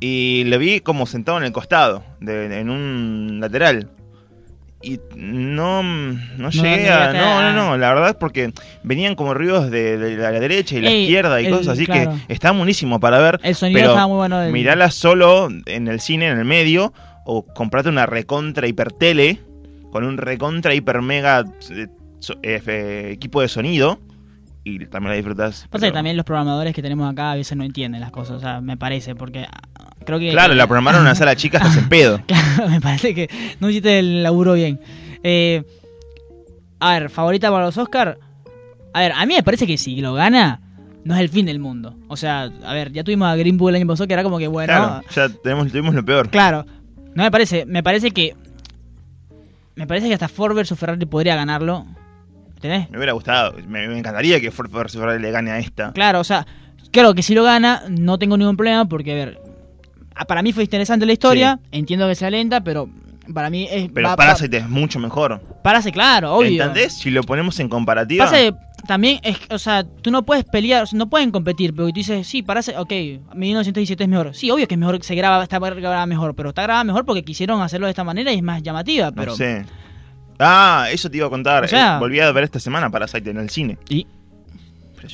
Y 0.00 0.44
lo 0.46 0.58
vi 0.58 0.80
como 0.80 1.06
sentado 1.06 1.38
en 1.38 1.44
el 1.44 1.52
costado, 1.52 2.02
de- 2.20 2.58
en 2.60 2.70
un 2.70 3.38
lateral. 3.40 3.90
Y 4.82 4.98
no, 5.14 5.82
no 5.82 6.50
llegué 6.50 6.68
no 6.68 6.74
a... 6.74 6.76
llegaste 6.78 7.18
No, 7.18 7.38
a- 7.38 7.52
no, 7.52 7.66
no, 7.70 7.76
la 7.76 7.88
verdad 7.92 8.08
es 8.10 8.14
porque 8.16 8.52
venían 8.82 9.14
como 9.14 9.34
ruidos 9.34 9.70
de, 9.70 9.98
de 9.98 10.16
la 10.16 10.30
derecha 10.32 10.76
y 10.76 10.80
la 10.80 10.90
Ey, 10.90 11.02
izquierda 11.02 11.40
y 11.42 11.46
el- 11.46 11.52
cosas 11.52 11.68
así 11.74 11.84
claro. 11.84 12.16
que 12.26 12.32
está 12.32 12.50
buenísimo 12.52 12.98
para 12.98 13.18
ver. 13.18 13.38
El 13.42 13.54
sonido 13.54 13.78
pero 13.78 13.90
estaba 13.90 14.06
muy 14.08 14.16
bueno. 14.16 14.38
del- 14.38 14.52
Mirala 14.52 14.90
solo 14.90 15.48
en 15.66 15.86
el 15.88 16.00
cine, 16.00 16.28
en 16.28 16.38
el 16.38 16.44
medio, 16.46 16.94
o 17.26 17.44
comprate 17.44 17.90
una 17.90 18.06
recontra 18.06 18.66
hipertele 18.66 19.40
con 19.92 20.04
un 20.04 20.16
recontra 20.16 20.72
hiper 20.72 21.02
mega 21.02 21.44
eh, 21.70 21.88
so- 22.20 22.38
eh, 22.42 23.10
equipo 23.12 23.42
de 23.42 23.48
sonido 23.48 24.00
y 24.64 24.86
también 24.86 25.10
la 25.10 25.16
disfrutas. 25.16 25.66
Pasa 25.70 25.86
que 25.86 25.92
también 25.92 26.16
los 26.16 26.24
programadores 26.24 26.74
que 26.74 26.80
tenemos 26.82 27.10
acá 27.10 27.32
a 27.32 27.34
veces 27.34 27.56
no 27.56 27.64
entienden 27.64 28.00
las 28.00 28.10
cosas, 28.12 28.36
o 28.36 28.40
sea, 28.40 28.60
me 28.62 28.76
parece, 28.78 29.14
porque 29.14 29.46
creo 30.04 30.18
que... 30.18 30.30
Claro, 30.30 30.54
la 30.54 30.66
programaron 30.66 31.00
en 31.00 31.06
una 31.06 31.14
sala 31.14 31.36
chica 31.36 31.58
hasta 31.58 31.80
el 31.80 31.88
pedo. 31.88 32.20
Claro, 32.26 32.68
me 32.68 32.80
parece 32.80 33.14
que 33.14 33.28
no 33.60 33.68
hiciste 33.70 33.98
el 33.98 34.22
laburo 34.22 34.54
bien. 34.54 34.80
Eh, 35.22 35.62
a 36.80 36.92
ver, 36.94 37.10
favorita 37.10 37.50
para 37.50 37.66
los 37.66 37.76
Oscar. 37.76 38.18
A 38.92 39.00
ver, 39.00 39.12
a 39.12 39.26
mí 39.26 39.34
me 39.34 39.42
parece 39.42 39.66
que 39.66 39.76
si 39.78 40.00
lo 40.00 40.14
gana, 40.14 40.60
no 41.04 41.14
es 41.14 41.20
el 41.20 41.28
fin 41.28 41.46
del 41.46 41.58
mundo. 41.58 41.96
O 42.08 42.16
sea, 42.16 42.50
a 42.64 42.72
ver, 42.74 42.92
ya 42.92 43.04
tuvimos 43.04 43.28
a 43.28 43.36
Green 43.36 43.56
Bull 43.56 43.70
el 43.70 43.76
año 43.76 43.86
pasado 43.86 44.06
que 44.08 44.14
era 44.14 44.22
como 44.22 44.38
que 44.38 44.48
bueno. 44.48 44.66
Claro, 44.72 45.02
ya 45.14 45.28
tenemos, 45.28 45.70
tuvimos 45.70 45.94
lo 45.94 46.04
peor. 46.04 46.28
Claro. 46.30 46.66
No 47.14 47.22
me 47.22 47.30
parece, 47.30 47.66
me 47.66 47.82
parece 47.82 48.10
que. 48.10 48.34
Me 49.76 49.86
parece 49.86 50.08
que 50.08 50.14
hasta 50.14 50.28
Ford 50.28 50.54
vs 50.56 50.78
Ferrari 50.78 51.06
podría 51.06 51.36
ganarlo. 51.36 51.86
¿Entendés? 52.54 52.90
Me 52.90 52.98
hubiera 52.98 53.12
gustado, 53.12 53.54
me, 53.66 53.88
me 53.88 53.98
encantaría 53.98 54.40
que 54.40 54.50
Ford 54.50 54.70
vs 54.70 54.92
Ferrari 54.92 55.22
le 55.22 55.30
gane 55.30 55.50
a 55.50 55.58
esta. 55.58 55.92
Claro, 55.92 56.20
o 56.20 56.24
sea, 56.24 56.46
claro 56.90 57.14
que 57.14 57.22
si 57.22 57.34
lo 57.34 57.42
gana, 57.42 57.84
no 57.88 58.18
tengo 58.18 58.36
ningún 58.36 58.56
problema 58.56 58.84
porque, 58.86 59.12
a 59.12 59.14
ver, 59.14 59.40
para 60.26 60.42
mí 60.42 60.52
fue 60.52 60.64
interesante 60.64 61.06
la 61.06 61.12
historia, 61.12 61.58
entiendo 61.72 62.06
que 62.08 62.14
sea 62.14 62.30
lenta, 62.30 62.60
pero 62.62 62.88
Para 63.32 63.48
mí 63.48 63.68
es. 63.70 63.88
Pero 63.94 64.08
va- 64.08 64.16
Parasite 64.16 64.56
es 64.56 64.68
mucho 64.68 64.98
mejor. 64.98 65.40
Parasite, 65.62 65.92
claro, 65.92 66.34
obvio. 66.34 66.64
¿Entendés? 66.64 66.94
Si 66.94 67.10
lo 67.10 67.22
ponemos 67.22 67.60
en 67.60 67.68
comparativa. 67.68 68.28
Que 68.28 68.52
también 68.88 69.20
es, 69.22 69.36
o 69.50 69.58
sea, 69.58 69.84
tú 69.84 70.10
no 70.10 70.24
puedes 70.24 70.44
pelear, 70.44 70.82
o 70.82 70.86
sea, 70.86 70.98
no 70.98 71.08
pueden 71.08 71.30
competir, 71.30 71.72
porque 71.72 71.92
tú 71.92 71.96
dices, 71.96 72.26
sí, 72.26 72.42
Parasite, 72.42 72.76
ok, 72.78 72.90
1917 73.36 74.02
es 74.02 74.08
mejor. 74.10 74.34
Sí, 74.34 74.50
obvio 74.50 74.66
que 74.66 74.74
es 74.74 74.78
mejor, 74.80 75.00
se 75.04 75.14
graba, 75.14 75.40
está 75.44 75.60
grabada 75.60 76.06
mejor, 76.06 76.34
pero 76.34 76.48
está 76.48 76.62
grabada 76.62 76.82
mejor 76.82 77.04
porque 77.04 77.22
quisieron 77.22 77.62
hacerlo 77.62 77.86
de 77.86 77.90
esta 77.90 78.02
manera 78.02 78.32
y 78.32 78.36
es 78.36 78.42
más 78.42 78.62
llamativa, 78.64 79.12
pero... 79.12 79.30
No 79.32 79.36
sé. 79.36 79.64
Ah, 80.40 80.88
eso 80.90 81.08
te 81.10 81.18
iba 81.18 81.26
a 81.26 81.30
contar. 81.30 81.62
O 81.64 81.68
sea- 81.68 81.96
Eh, 81.96 81.98
volví 82.00 82.18
a 82.18 82.32
ver 82.32 82.44
esta 82.44 82.58
semana 82.58 82.90
Parasite 82.90 83.30
en 83.30 83.36
el 83.36 83.50
cine. 83.50 83.78
Y 83.88 84.06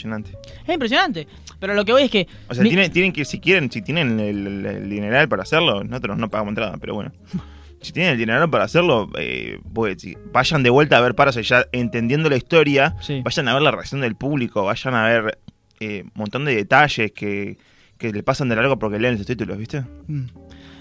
Impresionante. 0.04 0.30
es 0.66 0.72
impresionante. 0.74 1.26
Pero 1.59 1.74
lo 1.74 1.85
que 1.85 1.92
voy 1.92 2.02
es 2.02 2.11
que... 2.11 2.26
O 2.48 2.54
sea, 2.54 2.62
tienen, 2.62 2.92
tienen 2.92 3.12
que, 3.12 3.24
si 3.24 3.40
quieren, 3.40 3.70
si 3.70 3.80
tienen 3.82 4.20
el, 4.20 4.46
el- 4.46 4.66
el 4.66 4.90
dineral 4.90 5.28
para 5.28 5.42
hacerlo, 5.42 5.82
nosotros 5.85 6.18
no 6.18 6.28
pagamos 6.28 6.50
entrada, 6.52 6.76
pero 6.80 6.94
bueno. 6.94 7.12
Si 7.82 7.92
tienen 7.92 8.12
el 8.12 8.18
dineral 8.18 8.48
para 8.50 8.64
hacerlo, 8.64 9.09
eh, 9.18 9.61
pues, 9.72 10.00
si- 10.00 10.16
vayan 10.32 10.62
de 10.62 10.70
vuelta 10.70 10.96
a 10.96 11.00
ver 11.02 11.14
Parasite 11.14 11.44
ya 11.44 11.66
entendiendo 11.72 12.28
la 12.30 12.37
historia, 12.37 12.96
Sí. 13.00 13.20
vayan 13.22 13.48
a 13.48 13.52
ver 13.52 13.62
la 13.62 13.70
reacción 13.70 14.00
del 14.00 14.16
público, 14.16 14.64
vayan 14.64 14.94
a 14.94 15.04
ver 15.06 15.38
eh, 15.78 16.02
un 16.04 16.11
montón 16.14 16.46
de 16.46 16.56
detalles 16.56 17.12
que, 17.12 17.59
que 17.98 18.12
le 18.12 18.22
pasan 18.22 18.48
de 18.48 18.56
largo 18.56 18.78
porque 18.78 18.98
leen 18.98 19.18
los 19.18 19.26
títulos, 19.26 19.59
¿viste? 19.59 19.82
Mm. 20.09 20.24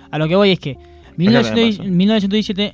A 0.09 0.17
lo 0.17 0.27
que 0.29 0.35
voy 0.37 0.51
es 0.51 0.59
que 0.59 0.73
lo 0.73 0.79
que 0.79 1.11
me 1.17 1.17
1900 1.17 1.77
pasa. 1.77 1.89
1917, 1.89 2.73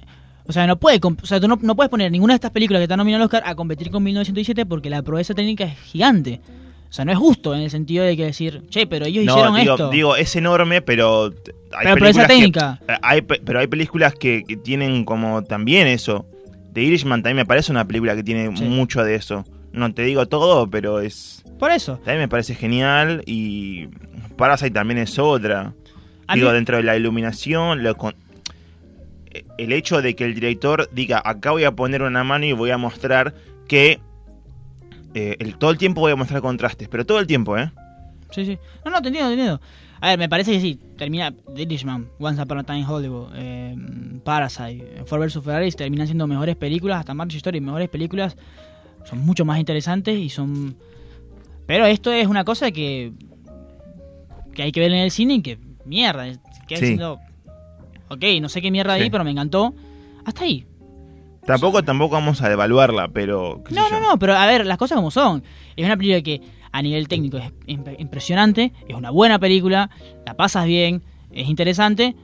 o 0.52 0.54
sea, 0.54 0.68
no 0.68 0.76
puede, 0.78 1.00
o 1.02 1.26
sea, 1.26 1.40
tú 1.40 1.48
no, 1.48 1.58
no 1.62 1.76
puedes 1.76 1.90
poner 1.90 2.12
ninguna 2.12 2.34
de 2.34 2.36
estas 2.36 2.52
películas 2.52 2.80
que 2.82 2.84
están 2.84 2.98
nominadas 2.98 3.22
al 3.22 3.26
Oscar 3.26 3.44
a 3.46 3.56
competir 3.56 3.90
con 3.90 4.04
1917 4.04 4.66
porque 4.66 4.90
la 4.90 5.02
proeza 5.02 5.34
técnica 5.34 5.64
es 5.64 5.80
gigante. 5.80 6.42
O 6.90 6.94
sea, 6.94 7.06
no 7.06 7.14
es 7.14 7.18
justo 7.18 7.56
en 7.56 7.62
el 7.62 7.70
sentido 7.70 8.04
de 8.04 8.18
que 8.18 8.26
decir, 8.26 8.64
che, 8.70 8.86
pero 8.86 9.06
ellos 9.06 9.24
No, 9.24 9.32
hicieron 9.32 9.56
digo, 9.56 9.74
esto. 9.76 9.90
digo, 9.92 10.16
es 10.18 10.36
enorme, 10.36 10.82
pero 10.82 11.26
hay 11.72 11.84
Pero 11.84 11.96
películas 11.96 12.28
que- 12.28 12.34
técnica. 12.34 12.80
eh, 12.88 12.94
hay, 13.02 13.22
pe- 13.22 13.42
pero 13.46 13.60
hay 13.60 13.68
películas 13.68 14.14
que, 14.14 14.44
que 14.46 14.58
tienen 14.58 15.06
como 15.06 15.42
también 15.44 15.88
eso. 15.88 16.26
The 16.74 16.82
Irishman 16.84 17.22
también 17.24 17.38
me 17.38 17.46
parece 17.46 17.72
una 17.72 17.86
película 17.88 18.14
que 18.16 18.24
tiene 18.24 18.56
Sí. 18.58 18.66
mucho 18.66 19.04
de 19.06 19.16
eso. 19.16 19.46
No 19.72 19.94
te 19.94 20.02
digo 20.04 20.26
todo, 20.28 20.70
pero 20.70 21.00
es 21.00 21.44
Por 21.60 21.72
eso. 21.72 21.96
también 22.04 22.20
me 22.20 22.28
parece 22.28 22.56
genial 22.56 23.24
y 23.26 23.88
Parasite 24.36 24.72
también 24.72 24.98
es 24.98 25.18
otra. 25.18 25.74
Digo, 26.34 26.50
mí- 26.50 26.56
dentro 26.56 26.76
de 26.78 26.84
la 26.84 26.98
iluminación, 26.98 27.84
lo 27.84 27.96
con- 27.96 28.16
el 29.58 29.72
hecho 29.74 30.02
de 30.02 30.15
que 30.15 30.26
el 30.26 30.34
director 30.34 30.89
diga, 30.91 31.22
acá 31.24 31.52
voy 31.52 31.63
a 31.63 31.72
poner 31.72 32.02
una 32.02 32.24
mano 32.24 32.46
y 32.46 32.54
voy 32.54 32.72
a 32.72 32.78
mostrar 32.78 33.34
que 33.67 34.00
eh, 35.13 35.36
el, 35.39 35.58
todo 35.58 35.72
el 35.72 35.78
tiempo 35.78 36.02
voy 36.02 36.12
a 36.12 36.15
mostrar 36.15 36.41
contrastes, 36.41 36.88
pero 36.89 37.06
todo 37.06 37.20
el 37.20 37.28
tiempo, 37.28 37.58
¿eh? 37.58 37.72
Sí, 38.32 38.46
sí. 38.46 38.58
No, 38.86 38.91
no, 38.91 39.02
te 39.02 39.10
entiendo, 39.10 39.30
te 39.30 39.34
entiendo. 39.34 39.62
A 40.00 40.10
ver, 40.10 40.20
me 40.20 40.30
parece 40.30 40.52
que 40.54 40.62
sí. 40.62 40.80
Termina 40.98 41.32
The 41.54 41.62
Irishman, 41.62 42.10
Once 42.20 42.41
Upon 42.41 42.60
a 42.60 42.63
Time 42.63 42.80
in 42.80 42.86
Hollywood, 42.86 43.30
eh, 43.36 43.76
Parasite, 44.24 45.04
Ford 45.06 45.22
vs. 45.22 45.44
Ferrari 45.44 45.72
terminan 45.72 46.08
siendo 46.08 46.26
mejores 46.28 46.56
películas, 46.56 47.00
hasta 47.00 47.13
Marriage 47.13 47.38
Story, 47.38 47.62
mejores 47.62 47.89
películas. 47.89 48.36
Son 49.06 49.20
mucho 49.20 49.46
más 49.46 49.60
interesantes 49.60 50.17
y 50.17 50.30
son... 50.30 50.76
Pero 51.67 51.86
esto 51.86 52.12
es 52.12 52.28
una 52.28 52.44
cosa 52.44 52.72
que... 52.72 53.12
Que 54.54 54.63
hay 54.63 54.72
que 54.72 54.80
ver 54.80 54.91
en 54.91 55.00
el 55.00 55.12
cine 55.12 55.36
y 55.36 55.41
que... 55.41 55.58
Mierda, 55.86 56.26
queda 56.67 56.80
Sí. 56.80 56.86
diciendo... 56.86 57.20
Ok, 58.13 58.24
no 58.41 58.50
sé 58.50 58.62
qué 58.62 58.71
mierda 58.71 58.95
Sí. 58.97 59.04
ahí, 59.04 59.10
pero 59.10 59.24
me 59.24 59.32
encantó. 59.32 59.74
Hasta 60.26 60.43
ahí. 60.43 60.65
Tampoco, 61.45 61.82
tampoco 61.84 62.15
vamos 62.15 62.41
a 62.41 62.50
devaluarla, 62.50 63.08
pero... 63.08 63.63
No, 63.71 63.89
no, 63.89 64.00
no, 64.00 64.19
pero 64.19 64.36
a 64.36 64.45
ver, 64.45 64.65
las 64.65 64.78
cosas 64.78 64.95
como 64.97 65.10
son. 65.10 65.43
Es 65.76 65.86
una 65.86 65.97
película 65.97 66.21
que 66.21 66.41
a 66.71 66.82
nivel 66.82 67.08
técnico 67.08 67.38
es 67.38 67.52
imp- 67.67 67.95
impresionante, 68.00 68.74
es 68.88 68.95
una 68.95 69.10
buena 69.10 69.39
película, 69.39 69.89
la 70.26 70.36
pasas 70.36 70.65
bien, 70.67 71.02
es 71.32 71.50
interesante, 71.50 72.15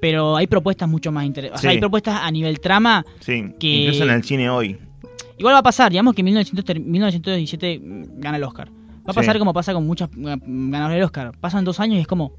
pero 0.00 0.36
hay 0.36 0.46
propuestas 0.46 0.88
mucho 0.88 1.12
más 1.12 1.26
interesantes. 1.26 1.60
O 1.60 1.62
sea, 1.62 1.70
hay 1.72 1.78
propuestas 1.78 2.20
a 2.22 2.30
nivel 2.30 2.58
trama. 2.60 3.04
Sí, 3.20 3.52
que- 3.58 3.68
incluso 3.84 4.04
en 4.04 4.10
el 4.10 4.24
cine 4.24 4.48
hoy. 4.48 4.78
Igual 5.36 5.54
va 5.54 5.58
a 5.58 5.62
pasar, 5.62 5.90
digamos 5.90 6.14
que 6.14 6.22
1900 6.22 6.64
ter- 6.64 6.80
1917 6.80 7.78
mm, 7.78 8.04
gana 8.20 8.36
el 8.38 8.44
Oscar. 8.44 8.68
Va 8.70 9.12
a 9.12 9.14
pasar 9.14 9.34
Sí. 9.34 9.38
como 9.38 9.52
pasa 9.52 9.72
con 9.74 9.86
muchas 9.86 10.08
mm, 10.14 10.70
ganadores 10.70 10.96
del 10.96 11.04
Oscar. 11.04 11.32
Pasan 11.38 11.64
dos 11.64 11.80
años 11.80 11.98
y 11.98 12.00
es 12.00 12.06
como, 12.06 12.32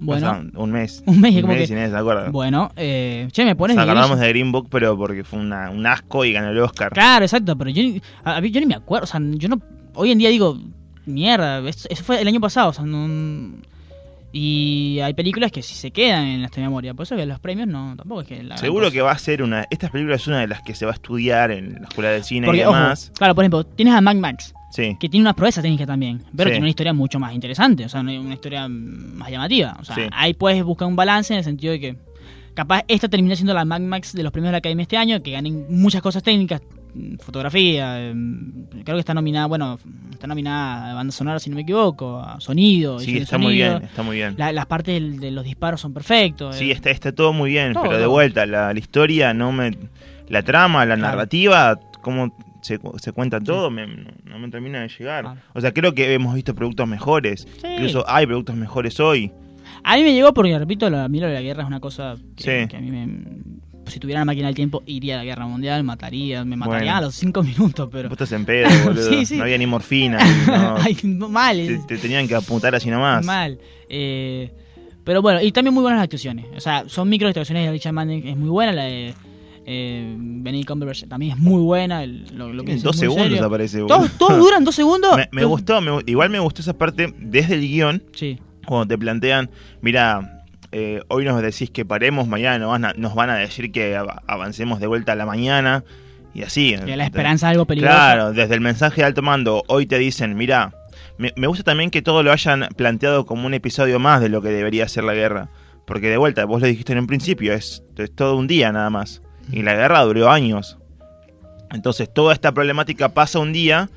bueno, 0.00 0.42
un 0.54 0.70
mes. 0.72 1.02
un 1.06 1.20
mes 1.20 1.34
y 1.34 1.40
como 1.42 1.54
que- 1.54 1.64
y 1.64 1.70
nadie 1.70 1.90
se 1.90 1.96
acuerda. 1.96 2.30
bueno, 2.30 2.70
eh, 2.76 3.28
che, 3.32 3.44
me 3.44 3.50
Nos 3.50 3.58
pones... 3.58 3.76
acordamos 3.78 4.10
Irishman. 4.10 4.20
de 4.20 4.28
Green 4.28 4.52
Book, 4.52 4.68
pero 4.70 4.96
porque 4.96 5.24
fue 5.24 5.38
una- 5.38 5.70
un 5.70 5.86
asco 5.86 6.24
y 6.24 6.32
ganó 6.32 6.50
el 6.50 6.58
Oscar. 6.58 6.92
Claro, 6.92 7.24
exacto, 7.24 7.56
pero 7.56 7.70
yo, 7.70 7.82
ni- 7.82 8.00
a, 8.24 8.36
a 8.36 8.40
mí- 8.40 8.50
yo 8.50 8.60
ni 8.60 8.66
me 8.66 8.74
acuerdo, 8.74 9.04
o 9.04 9.06
sea, 9.06 9.20
yo 9.22 9.48
no, 9.48 9.60
hoy 9.94 10.12
en 10.12 10.18
día 10.18 10.28
digo, 10.28 10.58
mierda, 11.06 11.60
eso, 11.68 11.88
eso 11.90 12.02
fue 12.04 12.20
el 12.20 12.28
año 12.28 12.40
pasado, 12.40 12.70
o 12.70 12.72
sea, 12.72 12.84
no... 12.84 13.56
Y 14.32 14.98
hay 15.00 15.14
películas 15.14 15.50
que 15.50 15.62
sí 15.62 15.74
se 15.74 15.92
quedan 15.92 16.24
en 16.24 16.40
nuestra 16.40 16.62
memoria, 16.62 16.92
por 16.92 17.04
eso 17.04 17.16
que 17.16 17.24
los 17.24 17.38
premios 17.40 17.66
no, 17.68 17.94
tampoco 17.96 18.20
es 18.20 18.28
que... 18.28 18.42
la 18.42 18.58
Seguro 18.58 18.90
que 18.90 19.00
va 19.00 19.12
a 19.12 19.18
ser 19.18 19.42
una... 19.42 19.64
Esta 19.70 19.88
película 19.88 20.16
es 20.16 20.26
una 20.26 20.40
de 20.40 20.48
las 20.48 20.60
que 20.62 20.74
se 20.74 20.84
va 20.84 20.92
a 20.92 20.94
estudiar 20.94 21.50
en 21.52 21.74
la 21.80 21.88
escuela 21.88 22.10
de 22.10 22.22
cine 22.22 22.44
Porque, 22.46 22.60
y 22.60 22.64
ojo, 22.64 22.74
demás. 22.74 23.12
claro, 23.16 23.34
por 23.34 23.44
ejemplo, 23.44 23.64
tienes 23.64 23.94
a 23.94 24.00
Mad 24.02 24.16
Max, 24.16 24.52
Sí. 24.70 24.96
que 24.98 25.08
tiene 25.08 25.22
una 25.24 25.34
proeza 25.34 25.62
técnica 25.62 25.86
también, 25.86 26.18
pero 26.36 26.48
Sí. 26.48 26.54
tiene 26.54 26.58
una 26.64 26.68
historia 26.70 26.92
mucho 26.92 27.18
más 27.18 27.32
interesante, 27.34 27.84
o 27.84 27.88
sea, 27.88 28.00
una 28.00 28.34
historia 28.34 28.68
más 28.68 29.30
llamativa. 29.30 29.76
O 29.80 29.84
sea, 29.84 29.94
Sí. 29.94 30.02
ahí 30.12 30.34
puedes 30.34 30.62
buscar 30.64 30.88
un 30.88 30.96
balance 30.96 31.32
en 31.32 31.38
el 31.38 31.44
sentido 31.44 31.72
de 31.72 31.80
que 31.80 31.96
capaz 32.54 32.82
esta 32.88 33.08
termina 33.08 33.36
siendo 33.36 33.54
la 33.54 33.64
Mad 33.64 33.80
Max 33.80 34.12
de 34.12 34.22
los 34.22 34.32
premios 34.32 34.48
de 34.48 34.52
la 34.52 34.58
Academia 34.58 34.82
este 34.82 34.96
año, 34.96 35.22
que 35.22 35.30
ganen 35.30 35.66
muchas 35.68 36.02
cosas 36.02 36.22
técnicas, 36.22 36.62
mm, 36.94 37.16
fotografía, 37.18 38.10
mm, 38.14 38.82
creo 38.84 38.96
que 38.96 39.00
está 39.00 39.14
nominada, 39.14 39.46
bueno, 39.46 39.78
está 40.10 40.26
nominada 40.26 40.90
a 40.90 40.94
banda 40.94 41.12
sonora 41.12 41.38
si 41.38 41.48
no 41.50 41.56
me 41.56 41.62
equivoco, 41.62 42.18
a 42.18 42.40
sonido, 42.40 42.98
Sí, 42.98 43.12
de 43.14 43.18
está 43.20 43.38
muy 43.38 43.54
bien, 43.54 43.82
está 43.82 44.02
muy 44.02 44.16
bien. 44.16 44.34
La- 44.38 44.52
las 44.52 44.66
partes 44.66 44.94
del- 44.94 45.20
de 45.20 45.30
los 45.30 45.44
disparos 45.44 45.80
son 45.82 45.92
perfectos. 45.94 46.56
Sí, 46.56 46.70
eh. 46.70 46.74
está, 46.74 46.90
está 46.90 47.12
todo 47.12 47.32
muy 47.32 47.50
bien, 47.50 47.72
Todo, 47.74 47.84
pero 47.84 47.98
de 47.98 48.06
vuelta, 48.06 48.44
la, 48.46 48.72
la 48.72 48.78
historia 48.78 49.32
no 49.34 49.52
me... 49.52 49.76
La 50.28 50.42
trama, 50.42 50.84
la 50.86 50.96
Claro. 50.96 51.12
narrativa, 51.12 51.78
cómo 52.00 52.34
se, 52.66 52.78
se 52.98 53.12
cuenta 53.12 53.40
todo, 53.40 53.70
me- 53.70 53.86
no 54.24 54.38
me 54.38 54.48
termina 54.50 54.80
de 54.80 54.88
llegar. 54.88 55.24
Claro. 55.24 55.40
O 55.54 55.60
sea, 55.60 55.72
creo 55.72 55.94
que 55.94 56.12
hemos 56.14 56.34
visto 56.34 56.54
productos 56.54 56.86
mejores. 56.88 57.46
Sí. 57.60 57.66
Incluso 57.68 58.04
hay 58.08 58.26
productos 58.26 58.56
mejores 58.56 58.98
hoy. 59.00 59.32
A 59.82 59.96
mí 59.96 60.02
me 60.02 60.12
llegó 60.12 60.32
porque, 60.34 60.58
repito, 60.58 60.88
lo- 60.90 61.00
a 61.00 61.08
mí 61.08 61.20
lo 61.20 61.26
de 61.28 61.34
la 61.34 61.40
guerra 61.42 61.62
es 61.62 61.68
una 61.68 61.80
cosa 61.80 62.14
que, 62.36 62.62
Sí. 62.62 62.68
que 62.68 62.76
a 62.76 62.80
mí 62.80 62.90
me... 62.90 63.56
Si 63.90 64.00
tuviera 64.00 64.18
una 64.20 64.24
máquina 64.32 64.46
del 64.48 64.56
tiempo, 64.56 64.82
iría 64.84 65.14
a 65.14 65.18
la 65.18 65.24
guerra 65.24 65.46
mundial, 65.46 65.84
mataría, 65.84 66.44
me 66.44 66.56
mataría 66.56 66.90
Bueno. 66.92 66.96
a 66.96 67.00
los 67.02 67.14
cinco 67.14 67.42
minutos, 67.44 67.88
pero... 67.92 68.08
Vos 68.08 68.16
estás 68.20 68.32
en 68.32 68.44
pedo, 68.44 68.68
boludo. 68.84 69.02
Sí, 69.10 69.24
sí. 69.26 69.36
No 69.36 69.44
había 69.44 69.58
ni 69.58 69.66
morfina. 69.66 70.18
no. 70.48 70.76
Ay, 70.78 70.96
mal, 71.04 71.56
te, 71.56 71.78
te 71.86 71.96
tenían 71.98 72.26
que 72.26 72.34
apuntar 72.34 72.74
así 72.74 72.90
nomás. 72.90 73.24
mal. 73.24 73.58
Eh, 73.88 74.50
pero 75.04 75.22
bueno, 75.22 75.40
y 75.40 75.52
también 75.52 75.72
muy 75.72 75.82
buenas 75.82 76.02
actuaciones. 76.02 76.46
O 76.56 76.60
sea, 76.60 76.82
son 76.88 77.08
micro 77.08 77.28
actuaciones 77.28 77.64
de 77.64 77.70
Richard 77.70 77.92
Madden, 77.92 78.26
es 78.26 78.36
muy 78.36 78.48
buena. 78.48 78.72
La 78.72 78.84
de 78.84 79.14
eh, 79.68 80.14
Benedict 80.16 80.68
Cumberbatch 80.68 81.04
también 81.08 81.32
es 81.32 81.38
muy 81.38 81.60
buena. 81.60 82.04
el- 82.04 82.24
lo, 82.38 82.52
lo 82.52 82.62
que 82.64 82.72
En 82.72 82.82
dos 82.82 82.96
segundos 82.96 83.26
serio. 83.28 83.44
aparece. 83.44 83.80
Todos, 83.80 84.12
todos 84.16 84.38
duran 84.38 84.64
dos 84.64 84.74
segundos. 84.76 85.16
me, 85.16 85.28
me 85.32 85.44
gustó, 85.44 85.80
me 85.80 85.90
igual 86.06 86.30
me 86.30 86.38
gustó 86.38 86.62
esa 86.62 86.72
parte 86.78 87.12
desde 87.18 87.54
el 87.54 87.60
guion, 87.62 88.02
Sí, 88.12 88.38
cuando 88.64 88.86
te 88.86 88.96
plantean, 88.96 89.50
mira, 89.80 90.44
eh, 90.72 91.00
hoy 91.08 91.24
nos 91.24 91.40
decís 91.42 91.70
que 91.70 91.84
paremos, 91.84 92.28
mañana 92.28 92.58
nos 92.58 92.70
van 92.70 92.84
a, 92.84 92.92
nos 92.94 93.14
van 93.14 93.30
a 93.30 93.34
decir 93.36 93.72
que 93.72 93.96
av- 93.96 94.22
avancemos 94.26 94.78
de 94.80 94.86
vuelta 94.86 95.12
a 95.12 95.14
la 95.16 95.26
mañana, 95.26 95.82
y 96.34 96.42
así. 96.42 96.76
que 96.84 96.96
la 96.96 97.04
esperanza 97.04 97.46
es 97.48 97.52
algo 97.52 97.64
peligroso. 97.66 97.94
Claro, 97.96 98.32
desde 98.32 98.54
el 98.54 98.60
mensaje 98.60 99.00
de 99.00 99.06
alto 99.06 99.22
mando, 99.22 99.64
hoy 99.68 99.86
te 99.86 99.98
dicen, 99.98 100.36
mira, 100.36 100.72
me, 101.18 101.32
me 101.36 101.46
gusta 101.46 101.64
también 101.64 101.90
que 101.90 102.02
todo 102.02 102.22
lo 102.22 102.30
hayan 102.30 102.68
planteado 102.76 103.24
como 103.26 103.46
un 103.46 103.54
episodio 103.54 103.98
más 103.98 104.20
de 104.20 104.28
lo 104.28 104.42
que 104.42 104.50
debería 104.50 104.86
ser 104.86 105.04
la 105.04 105.14
guerra. 105.14 105.48
Porque 105.86 106.08
de 106.10 106.16
vuelta, 106.16 106.44
vos 106.44 106.60
lo 106.60 106.66
dijiste 106.66 106.92
en 106.92 106.98
un 106.98 107.06
principio, 107.06 107.52
es, 107.54 107.82
es 107.96 108.14
todo 108.14 108.36
un 108.36 108.46
día 108.48 108.70
nada 108.72 108.90
más. 108.90 109.22
Y 109.50 109.62
la 109.62 109.74
guerra 109.74 110.02
duró 110.02 110.30
años. 110.30 110.78
Entonces 111.72 112.12
toda 112.12 112.32
esta 112.32 112.52
problemática 112.52 113.10
pasa 113.10 113.38
un 113.38 113.52
día 113.52 113.90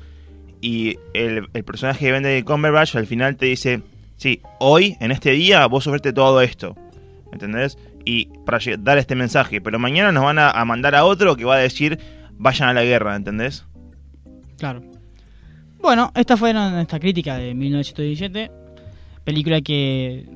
y 0.60 0.98
el, 1.14 1.48
el 1.54 1.64
personaje 1.64 2.06
de 2.06 2.12
Benedict 2.12 2.46
Cumberbatch 2.46 2.96
al 2.96 3.06
final 3.06 3.36
te 3.36 3.46
dice, 3.46 3.82
sí, 4.16 4.40
hoy, 4.58 4.96
en 5.00 5.10
este 5.12 5.30
día, 5.30 5.66
vos 5.66 5.84
sufriste 5.84 6.12
todo 6.12 6.40
esto. 6.40 6.76
¿Entendés? 7.32 7.78
Y 8.04 8.26
para 8.44 8.58
dar 8.78 8.98
este 8.98 9.14
mensaje, 9.14 9.60
pero 9.60 9.78
mañana 9.78 10.12
nos 10.12 10.24
van 10.24 10.38
a, 10.38 10.50
a 10.50 10.64
mandar 10.64 10.94
a 10.94 11.04
otro 11.04 11.36
que 11.36 11.44
va 11.44 11.56
a 11.56 11.58
decir, 11.58 11.98
vayan 12.36 12.68
a 12.68 12.74
la 12.74 12.82
guerra, 12.82 13.14
¿entendés? 13.14 13.64
Claro. 14.58 14.82
Bueno, 15.80 16.12
esta 16.14 16.36
fue 16.36 16.52
nuestra 16.52 16.98
crítica 16.98 17.36
de 17.38 17.54
1917. 17.54 18.50
Película 19.24 19.60
que. 19.60 20.26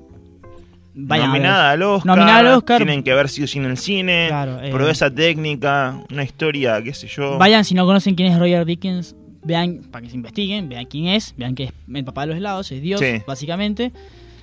Vayan. 0.95 1.29
Nominada 1.29 1.71
al 1.73 1.83
Oscar, 1.83 2.17
Nominada 2.17 2.39
al 2.39 2.47
Oscar. 2.59 2.77
tienen 2.79 3.03
que 3.03 3.13
ver 3.15 3.29
sí 3.29 3.43
o 3.43 3.47
sí 3.47 3.59
en 3.59 3.65
el 3.67 3.77
cine, 3.77 4.27
Claro, 4.29 4.61
eh, 4.63 4.71
proeza 4.71 5.11
técnica, 5.11 6.03
una 6.11 6.23
historia, 6.25 6.83
qué 6.83 6.95
sé 6.95 7.07
yo. 7.09 7.39
Vayan, 7.39 7.65
si 7.65 7.75
no 7.75 7.85
conocen 7.87 8.15
quién 8.15 8.33
es 8.33 8.39
Roger 8.39 8.65
Dickens, 8.65 9.15
vean, 9.43 9.81
para 9.91 10.03
que 10.03 10.11
se 10.11 10.17
investiguen, 10.17 10.69
vean 10.69 10.87
quién 10.87 11.07
es, 11.07 11.35
vean 11.37 11.55
que 11.55 11.65
es 11.65 11.73
el 11.93 12.05
papá 12.05 12.23
de 12.23 12.27
los 12.29 12.37
helados, 12.37 12.71
es 12.73 12.81
Dios, 12.83 13.01
Sí. 13.01 13.23
básicamente. 13.27 13.93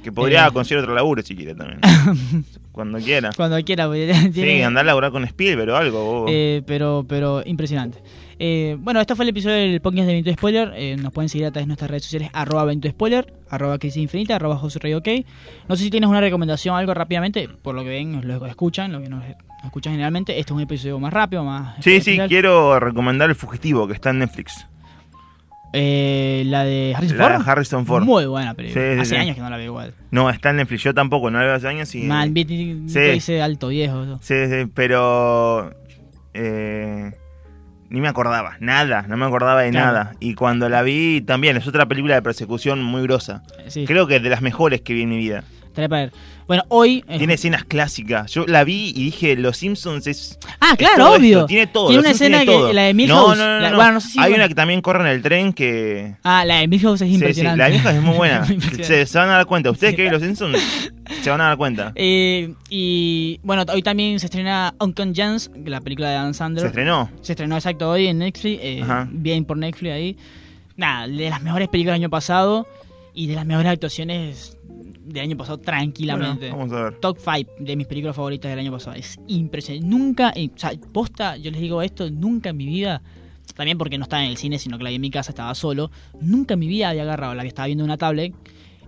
Que 0.04 0.12
podría 0.12 0.48
eh, 0.48 0.52
conseguir 0.52 0.82
otro 0.84 0.96
laburo 0.96 1.22
si 1.22 1.36
quiere 1.36 1.54
también. 1.54 1.80
Cuando 2.72 2.98
quiera. 3.00 3.30
Cuando 3.36 3.62
quiera, 3.64 3.88
Sí, 4.34 4.62
andar 4.64 4.84
a 4.84 4.88
laburar 4.88 5.12
con 5.12 5.24
Spielberg 5.26 5.70
o 5.72 5.76
algo. 5.76 6.26
eh, 6.30 6.64
pero, 6.66 7.06
pero 7.08 7.44
impresionante. 7.46 8.00
Eh, 8.44 8.76
bueno, 8.80 9.00
esto 9.00 9.16
fue 9.16 9.24
el 9.26 9.30
episodio 9.30 9.56
del 9.56 9.82
podcast 9.82 10.08
de 10.08 10.14
Evento 10.14 10.34
Spoiler. 10.34 10.74
Eh, 10.76 10.96
nos 10.98 11.14
pueden 11.14 11.30
seguir 11.30 11.46
a 11.46 11.52
través 11.52 11.66
de 11.66 11.68
nuestras 11.68 11.92
redes 11.92 12.06
sociales, 12.06 12.32
arroba 12.34 12.74
Spoiler, 12.90 13.32
arroba 13.52 13.78
Crisis 13.78 14.02
Infinita, 14.02 14.38
arroba 14.38 14.58
José 14.58 14.80
Rey 14.80 14.96
OK. 14.96 15.08
No 15.70 15.76
sé 15.76 15.84
si 15.84 15.92
tienes 15.92 16.10
una 16.10 16.22
recomendación, 16.22 16.76
algo 16.76 16.92
rápidamente, 16.96 17.48
por 17.48 17.76
lo 17.76 17.84
que 17.84 17.90
ven, 17.90 18.28
lo 18.28 18.44
escuchan, 18.48 18.94
lo 18.94 19.00
que 19.00 19.10
nos, 19.10 19.24
escuchan 19.64 19.94
generalmente. 19.94 20.40
Este 20.40 20.54
es 20.54 20.56
un 20.56 20.62
episodio 20.62 20.98
más 20.98 21.14
rápido, 21.14 21.44
más... 21.44 21.76
Sí, 21.84 22.02
sí, 22.02 22.18
quiero 22.28 22.80
recomendar 22.80 23.30
El 23.30 23.36
Fugitivo, 23.36 23.86
que 23.86 23.94
está 23.94 24.10
en 24.10 24.18
Netflix. 24.18 24.66
Eh, 25.74 26.42
la 26.48 26.64
de 26.64 26.96
Harrison 26.98 27.18
La 27.20 27.30
de 27.30 27.36
Ford. 27.36 27.48
Harrison 27.48 27.86
Ford. 27.86 28.04
Muy 28.04 28.26
buena 28.26 28.56
película. 28.56 28.84
Sí, 28.84 28.94
sí, 28.96 29.00
Hace 29.02 29.16
sí. 29.18 29.22
años 29.22 29.36
que 29.36 29.42
no 29.44 29.52
la 29.52 29.58
veo 29.58 29.68
igual. 29.68 29.94
No, 30.10 30.32
está 30.32 30.50
en 30.50 30.56
Netflix. 30.56 30.82
Yo 30.82 30.96
tampoco, 30.96 31.30
no 31.30 31.38
la 31.38 31.46
veo 31.46 31.54
hace 31.54 31.68
años 31.68 31.94
y... 31.94 32.02
Man, 32.02 32.34
dice 32.34 33.40
alto 33.40 33.68
viejo. 33.68 34.02
eso. 34.02 34.20
Sí, 34.24 34.48
sí, 34.48 34.68
pero... 34.74 35.76
eh, 36.34 37.12
ni 37.92 38.02
me 38.02 38.08
acordaba, 38.08 38.56
nada, 38.60 39.04
no 39.08 39.18
me 39.18 39.26
acordaba 39.26 39.62
de 39.62 39.70
Claro. 39.72 39.86
nada. 39.88 40.16
Y 40.20 40.34
cuando 40.34 40.70
la 40.70 40.82
vi 40.82 41.22
también, 41.22 41.58
es 41.58 41.68
otra 41.68 41.86
película 41.86 42.16
de 42.16 42.22
persecución 42.22 42.82
muy 42.82 43.04
grosa. 43.04 43.44
Sí, 43.68 43.86
Creo 43.86 44.08
que 44.08 44.20
de 44.20 44.30
las 44.30 44.42
mejores 44.42 44.82
que 44.82 44.94
vi 44.94 45.04
en 45.04 45.10
mi 45.10 45.18
vida. 45.18 45.44
ver. 45.76 46.12
Bueno, 46.48 46.64
hoy. 46.68 47.04
eh, 47.08 47.18
Tiene 47.18 47.36
escenas 47.36 47.64
clásicas. 47.64 48.30
Yo 48.34 48.46
la 48.46 48.66
vi 48.66 48.90
y 48.94 49.06
dije, 49.06 49.38
Los 49.38 49.56
Simpsons 49.58 50.06
es... 50.08 50.38
Ah, 50.60 50.72
es 50.72 50.78
claro, 50.78 51.14
obvio. 51.14 51.38
esto, 51.40 51.46
tiene 51.48 51.68
todo. 51.68 51.88
Tiene 51.88 52.02
una 52.02 52.12
escena 52.12 52.40
tiene 52.40 52.52
que 52.52 52.58
todo. 52.60 52.74
la 52.74 52.82
de 52.84 52.94
Milhouse. 52.94 53.38
no, 53.38 53.46
no, 53.46 53.60
la- 53.60 53.70
no. 53.70 53.76
bueno, 53.78 53.92
no 53.94 54.02
sé 54.02 54.10
si- 54.10 54.20
Hay 54.20 54.34
una 54.34 54.48
que 54.50 54.56
también 54.56 54.82
corre 54.82 55.02
en 55.02 55.08
el 55.16 55.22
tren 55.22 55.54
que... 55.54 56.16
Ah, 56.24 56.44
la 56.44 56.58
de 56.58 56.68
Milhouse 56.68 57.02
es 57.02 57.08
Sí, 57.08 57.14
sí, 57.14 57.16
impresionante. 57.16 57.58
la 57.58 57.70
vieja 57.70 57.92
es 57.92 58.02
muy 58.02 58.16
buena. 58.18 58.38
Impresionante. 58.50 58.84
se, 58.84 59.06
se 59.06 59.18
van 59.18 59.30
a 59.30 59.34
dar 59.34 59.46
cuenta. 59.46 59.72
Ustedes 59.72 59.92
Sí. 59.92 59.96
que 59.98 60.04
ven 60.04 60.12
Los 60.12 60.22
Simpsons 60.22 60.92
se 61.22 61.30
van 61.30 61.42
a 61.42 61.46
dar 61.46 61.58
cuenta. 61.58 61.94
Eh, 62.04 62.54
y 62.70 63.40
bueno, 63.44 63.64
hoy 63.72 63.82
también 63.82 64.20
se 64.20 64.26
estrena 64.26 64.74
Uncle 64.80 65.12
James, 65.16 65.52
la 65.66 65.82
película 65.82 66.10
de 66.10 66.16
Dan 66.16 66.34
Sandler. 66.34 66.62
Se 66.62 66.68
estrenó. 66.68 67.10
Se 67.22 67.34
estrenó 67.34 67.56
exacto 67.56 67.90
hoy 67.90 68.08
en 68.08 68.20
Netflix. 68.20 68.60
eh, 68.62 68.84
bien 69.12 69.46
por 69.46 69.58
Netflix 69.58 69.94
ahí. 69.94 70.18
Nada, 70.78 71.08
de 71.08 71.30
las 71.30 71.42
mejores 71.42 71.68
películas 71.68 71.96
del 71.96 72.04
año 72.04 72.10
pasado 72.10 72.68
y 73.14 73.28
de 73.28 73.36
las 73.36 73.46
mejores 73.46 73.72
actuaciones 73.72 74.58
del 75.04 75.24
año 75.24 75.38
pasado 75.38 75.58
tranquilamente. 75.60 76.50
Bueno, 76.50 76.58
vamos 76.58 76.74
a 76.74 76.84
ver. 76.86 77.00
Top 77.00 77.18
5 77.20 77.52
de 77.60 77.76
mis 77.76 77.88
películas 77.88 78.16
favoritas 78.16 78.50
del 78.50 78.60
año 78.60 78.72
pasado. 78.72 78.96
Es 78.96 79.20
impresionante. 79.28 79.88
Nunca, 79.88 80.32
eh, 80.36 80.50
o 80.56 80.60
sea, 80.60 80.72
posta, 80.92 81.38
yo 81.38 81.52
les 81.52 81.62
digo 81.62 81.82
esto, 81.82 82.10
nunca 82.10 82.50
en 82.50 82.58
mi 82.58 82.66
vida, 82.66 83.02
también 83.56 83.78
porque 83.78 83.98
no 83.98 84.04
estaba 84.04 84.24
en 84.24 84.30
el 84.32 84.38
cine, 84.38 84.58
sino 84.60 84.78
que 84.78 84.84
la 84.84 84.90
vi 84.90 84.96
en 84.96 85.02
mi 85.02 85.12
casa, 85.12 85.32
estaba 85.32 85.54
solo, 85.56 85.92
nunca 86.22 86.54
en 86.54 86.60
mi 86.62 86.68
vida 86.68 86.90
había 86.90 87.04
agarrado 87.04 87.36
la 87.36 87.44
que 87.44 87.50
estaba 87.50 87.66
viendo 87.68 87.84
en 87.84 87.90
una 87.90 87.98
tablet, 87.98 88.34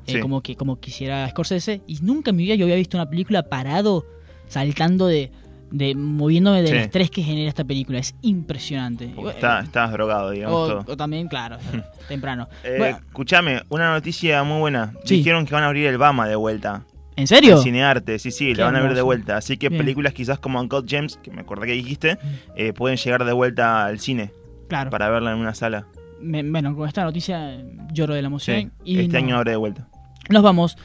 eh, 0.08 0.20
como 0.20 0.42
que 0.42 0.56
como 0.56 0.80
quisiera 0.80 1.28
Scorsese, 1.30 1.82
y 1.88 2.00
nunca 2.02 2.32
en 2.32 2.38
mi 2.38 2.44
vida 2.44 2.56
yo 2.56 2.66
había 2.66 2.76
visto 2.76 2.98
una 2.98 3.10
película 3.10 3.44
parado, 3.44 4.06
saltando 4.48 5.08
de, 5.08 5.32
de 5.72 5.96
moviéndome 5.96 6.62
del 6.62 6.72
Sí. 6.72 6.78
estrés 6.78 7.10
que 7.10 7.24
genera 7.24 7.50
esta 7.50 7.64
película. 7.64 8.00
Es 8.00 8.16
impresionante. 8.22 9.14
Está, 9.30 9.60
eh, 9.60 9.64
estás 9.64 9.92
drogado, 9.92 10.32
digamos 10.32 10.56
o, 10.56 10.68
todo. 10.84 10.94
o 10.94 10.98
también, 10.98 11.28
claro, 11.28 11.58
temprano. 12.08 12.48
Eh, 12.64 12.76
Bueno, 12.78 12.98
escuchame, 13.08 13.62
una 13.70 13.92
noticia 13.92 14.44
muy 14.44 14.60
buena. 14.60 14.94
Sí. 15.06 15.18
Dijeron 15.18 15.46
que 15.46 15.54
van 15.54 15.64
a 15.64 15.68
abrir 15.68 15.88
el 15.88 15.98
Bama 15.98 16.28
de 16.28 16.36
vuelta. 16.36 16.84
¿En 17.16 17.28
serio? 17.28 17.58
El 17.58 17.62
cinearte, 17.64 18.18
sí, 18.18 18.32
sí, 18.32 18.56
la 18.56 18.66
van 18.66 18.76
a 18.76 18.80
abrir 18.80 18.96
de 18.96 19.02
vuelta. 19.04 19.38
Así 19.38 19.58
que 19.58 19.70
Bien. 19.70 19.80
películas 19.80 20.14
quizás 20.14 20.40
como 20.40 20.60
Uncle 20.60 20.82
James, 20.88 21.18
que 21.22 21.30
me 21.30 21.42
acordé 21.42 21.68
que 21.68 21.74
dijiste, 21.74 22.18
eh, 22.56 22.74
pueden 22.74 22.98
llegar 22.98 23.24
de 23.24 23.34
vuelta 23.34 23.86
al 23.86 24.00
cine 24.00 24.32
Claro. 24.68 24.90
para 24.90 25.10
verla 25.10 25.32
en 25.32 25.38
una 25.38 25.54
sala. 25.54 25.86
Me- 26.20 26.42
bueno, 26.42 26.76
con 26.76 26.88
esta 26.88 27.04
noticia 27.04 27.62
lloro 27.92 28.16
de 28.16 28.22
la 28.24 28.28
emoción. 28.30 28.72
Sí, 28.84 28.92
y 28.96 29.00
este 29.02 29.14
no- 29.20 29.26
año 29.28 29.36
abre 29.38 29.52
de 29.52 29.58
vuelta. 29.58 29.88
Nos 30.30 30.44
vamos. 30.44 30.78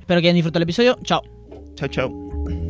Espero 0.00 0.20
que 0.20 0.28
hayan 0.28 0.36
disfrutado 0.36 0.58
el 0.58 0.64
episodio. 0.64 0.98
Chao. 1.02 1.22
Chau, 1.74 1.88
chau. 1.88 2.65